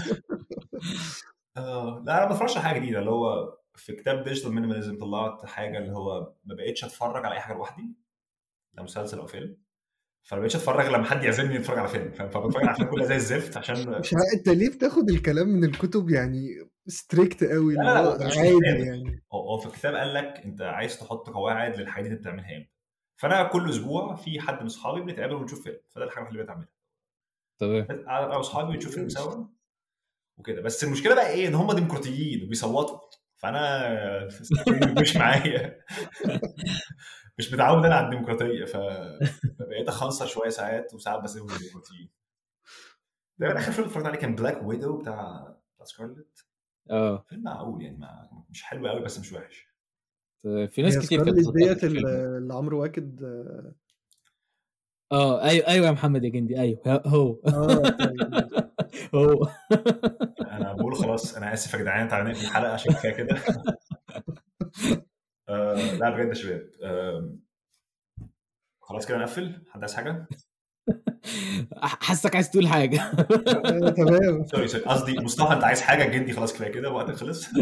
آه، 1.57 2.03
لا 2.07 2.17
أنا 2.19 2.27
ما 2.27 2.33
بتفرجش 2.33 2.57
على 2.57 2.67
حاجة 2.67 2.79
جديدة 2.79 2.99
اللي 2.99 3.11
هو 3.11 3.59
في 3.75 3.93
كتاب 3.93 4.25
digital 4.25 4.53
minimalism 4.55 4.99
طلعت 4.99 5.47
حاجة 5.47 5.79
اللي 5.79 5.93
هو 5.93 6.33
ما 6.45 6.55
بقتش 6.55 6.85
أتفرج 6.85 7.25
على 7.27 7.35
أي 7.35 7.41
حاجة 7.41 7.57
لوحدي 7.57 7.83
لا 8.75 8.83
مسلسل 8.83 9.19
أو 9.19 9.27
فيلم. 9.27 9.57
فما 10.25 10.41
بقتش 10.41 10.57
اتفرج 10.57 10.87
لما 10.87 11.05
حد 11.05 11.25
يعزمني 11.25 11.59
اتفرج 11.59 11.79
على 11.79 11.89
فيلم 11.89 12.13
فاهم؟ 12.13 12.29
فبتفرج 12.31 12.65
على 12.65 12.75
فيلم 12.77 12.89
كلها 12.91 13.07
زي 13.07 13.17
الزفت 13.17 13.57
عشان 13.57 13.75
مش 14.01 14.15
عارف 14.15 14.27
انت 14.35 14.49
ليه 14.49 14.69
بتاخد 14.69 15.11
الكلام 15.11 15.49
من 15.49 15.65
الكتب 15.65 16.11
يعني 16.11 16.49
ستريكت 16.87 17.45
قوي؟ 17.45 17.75
لا، 17.75 18.01
اللي 18.01 18.19
لا، 18.19 18.27
مش 18.27 18.37
عادي. 18.39 18.59
يعني. 18.67 19.25
هو 19.33 19.41
هو 19.51 19.59
في 19.59 19.67
الكتاب 19.67 19.95
قال 19.95 20.15
لك 20.15 20.43
انت 20.45 20.63
عايز 20.63 20.99
تحط 20.99 21.31
قواعد 21.31 21.77
للحاجات 21.77 22.07
اللي 22.07 22.17
انت 22.17 22.23
بتعملها 22.27 22.57
إمتى. 22.57 22.71
فانا 23.17 23.43
كل 23.43 23.71
أسبوع 23.71 24.15
في 24.15 24.41
حد 24.41 24.61
من 24.61 24.67
اصحابي 24.67 25.01
بنتقابل 25.01 25.35
ونشوف 25.35 25.63
فيلم 25.65 25.79
فده 25.95 26.05
الحاجة 26.05 26.29
اللي 26.29 26.43
بتعملها. 26.43 26.69
تمام. 27.61 27.87
أنا 27.91 28.37
واصحابي 28.37 28.73
بنشوف 28.73 28.95
فيلم 28.95 29.09
سوا 29.09 29.45
وكده. 30.39 30.63
بس 30.63 30.85
المشكلة 30.85 31.15
بقى 31.15 31.31
إيه؟ 31.31 31.49
ان 31.49 31.55
هم 31.55 31.73
ديمقراطيين 31.73 32.45
وبيصوتوا 32.45 32.99
فأنا 33.37 34.29
مش 35.01 35.17
معايا. 35.17 35.79
مش 37.39 37.53
متعود 37.53 37.85
أنا 37.85 37.95
على 37.95 38.05
الديمقراطية 38.07 38.65
فبقيت 38.65 39.89
اخنصر 39.89 40.27
شوية 40.27 40.49
ساعات 40.49 40.95
وساعات 40.95 41.23
بسيبهم 41.23 41.51
الديمقراطيين 41.51 42.11
ده 43.39 43.59
آخر 43.59 43.73
فيلم 43.73 43.87
اتفرجت 43.87 44.07
عليه 44.07 44.19
كان 44.19 44.35
بلاك 44.35 44.63
ويدو 44.63 44.99
بتاع 44.99 45.41
بتاع 45.75 45.85
سكارلت 45.85 46.45
آه. 46.91 47.25
فيلم 47.29 47.43
معقول 47.43 47.83
يعني 47.83 47.97
ما 47.99 48.29
مش 48.51 48.63
حلو 48.63 48.89
قوي 48.89 49.01
بس 49.01 49.19
مش 49.19 49.33
وحش. 49.33 49.67
في 50.43 50.83
ناس 50.83 50.99
كتير 50.99 51.25
كانت 51.25 51.39
ديت. 51.57 51.85
اللي 51.85 52.55
عمرو 52.55 52.83
واكد 52.83 53.23
آه. 55.13 55.43
أيوه 55.45 55.67
أيوه 55.69 55.87
يا 55.87 55.91
محمد 55.93 56.25
يا 56.25 56.29
جندي 56.31 56.61
أيوه 56.61 57.03
هو. 57.07 57.41
آه 57.47 57.89
طيب. 57.89 58.51
هو. 59.15 59.49
أنا 60.41 60.73
بقول 60.73 60.95
خلاص 60.97 61.37
أنا 61.37 61.55
آسف 61.55 61.75
يا 61.75 61.79
جدعان 61.79 62.09
تعالى 62.09 62.31
نقفل 62.31 62.45
الحلقة 62.47 62.73
عشان 62.73 62.93
كفاية 62.93 63.13
كده. 63.13 63.35
آه 65.55 65.95
لا 65.97 66.11
بجد 66.11 66.29
يا 66.29 66.35
شباب. 66.35 66.67
آه 66.85 67.35
خلاص 68.81 69.07
كده 69.07 69.19
نقفل. 69.19 69.63
حد 69.71 69.81
عايز 69.81 69.95
حاجة 69.95 70.27
حاسك 71.83 72.35
عايز 72.35 72.51
تقول 72.51 72.69
حاجة. 72.69 73.01
آه، 73.03 73.89
تمام. 73.91 74.47
sorry 74.47 74.69
sorry. 74.69 74.85
قصدي 74.85 75.21
مصطفى 75.21 75.53
انت 75.53 75.65
عايز 75.65 75.81
حاجة؟ 75.81 76.17
جدي 76.19 76.33
خلاص 76.33 76.53
كفاية 76.53 76.73
كده 76.73 76.91
وقتك 76.91 77.15
خلص. 77.17 77.47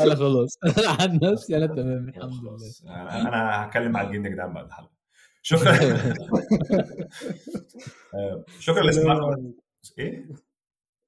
أنا 0.00 0.14
خلاص. 0.14 0.58
عن 1.00 1.20
نفسي 1.22 1.56
أنا 1.56 1.66
تمام 1.66 2.08
الحمد 2.08 2.32
لله. 2.32 2.50
خلاص 2.50 2.82
أنا 2.86 3.28
أنا 3.28 3.64
هتكلم 3.66 3.92
مع 3.92 4.02
الجن 4.02 4.24
يا 4.24 4.30
جدعان 4.30 4.52
بعد 4.54 4.64
الحلقة. 4.66 4.90
شكرا. 5.42 5.74
شكرا 8.60 8.82
لاستماعكم. 8.82 9.52
إيه؟ 9.98 10.26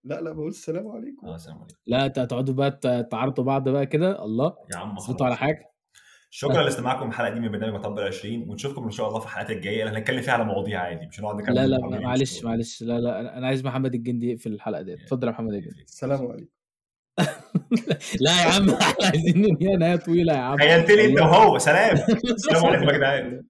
لا 0.05 0.21
لا 0.21 0.33
بقول 0.33 0.49
السلام 0.49 0.89
عليكم. 0.89 1.27
آه 1.27 1.35
السلام 1.35 1.57
عليكم. 1.59 1.75
لا 1.87 2.07
انت 2.07 2.19
هتقعدوا 2.19 2.55
بقى 2.55 2.71
تعارضوا 3.11 3.45
بعض 3.45 3.69
بقى 3.69 3.87
كده. 3.87 4.25
الله. 4.25 4.57
يا 4.75 4.79
عم 4.79 4.97
اثبتوا 4.97 5.27
على 5.27 5.37
خلاص. 5.37 5.47
حاجة. 5.47 5.65
شكرا 6.31 6.63
لاستماعكم 6.63 7.09
الحلقة 7.09 7.35
دي 7.35 7.41
من 7.41 7.51
برنامج 7.53 7.75
مطب 7.75 7.99
20 7.99 8.51
ونشوفكم 8.51 8.85
إن 8.85 8.91
شاء 8.91 9.09
الله 9.09 9.19
في 9.21 9.27
الحلقات 9.27 9.51
الجاية. 9.51 9.85
اللي 9.85 9.99
هنتكلم 9.99 10.23
فيها 10.23 10.35
على 10.35 10.45
مواضيع 10.45 10.81
عادي 10.81 11.07
مش 11.07 11.21
هنقعد 11.21 11.37
نتكلم 11.41 11.55
لا 11.55 11.67
لا 11.67 12.01
معلش. 12.01 12.45
معلش. 12.45 12.83
لا 12.83 13.01
لا 13.01 13.11
أنا- 13.23 13.37
أنا 13.37 13.47
عايز 13.47 13.65
محمد 13.65 13.95
الجندي 13.95 14.31
يقفل 14.33 14.53
الحلقة 14.53 14.83
ديت. 14.83 15.01
اتفضل 15.03 15.27
يا 15.27 15.33
محمد 15.33 15.53
الجندي. 15.53 15.83
السلام 15.83 16.27
عليكم. 16.27 16.49
لا 18.21 18.31
يا 18.43 18.55
عم 18.55 18.71
إحنا 18.83 19.07
عايزين 19.07 19.39
ننهيها 19.43 19.77
نهاية 19.77 19.97
طويلة 19.97 20.33
يا 20.33 20.39
عم. 20.39 20.57
تخيلتني 20.57 21.05
أنت. 21.07 21.21
وهو. 21.21 21.59
سلام. 21.59 21.97
السلام 22.35 22.67
عليكم 22.67 22.89
يا 22.89 22.93
جدعان. 22.97 23.45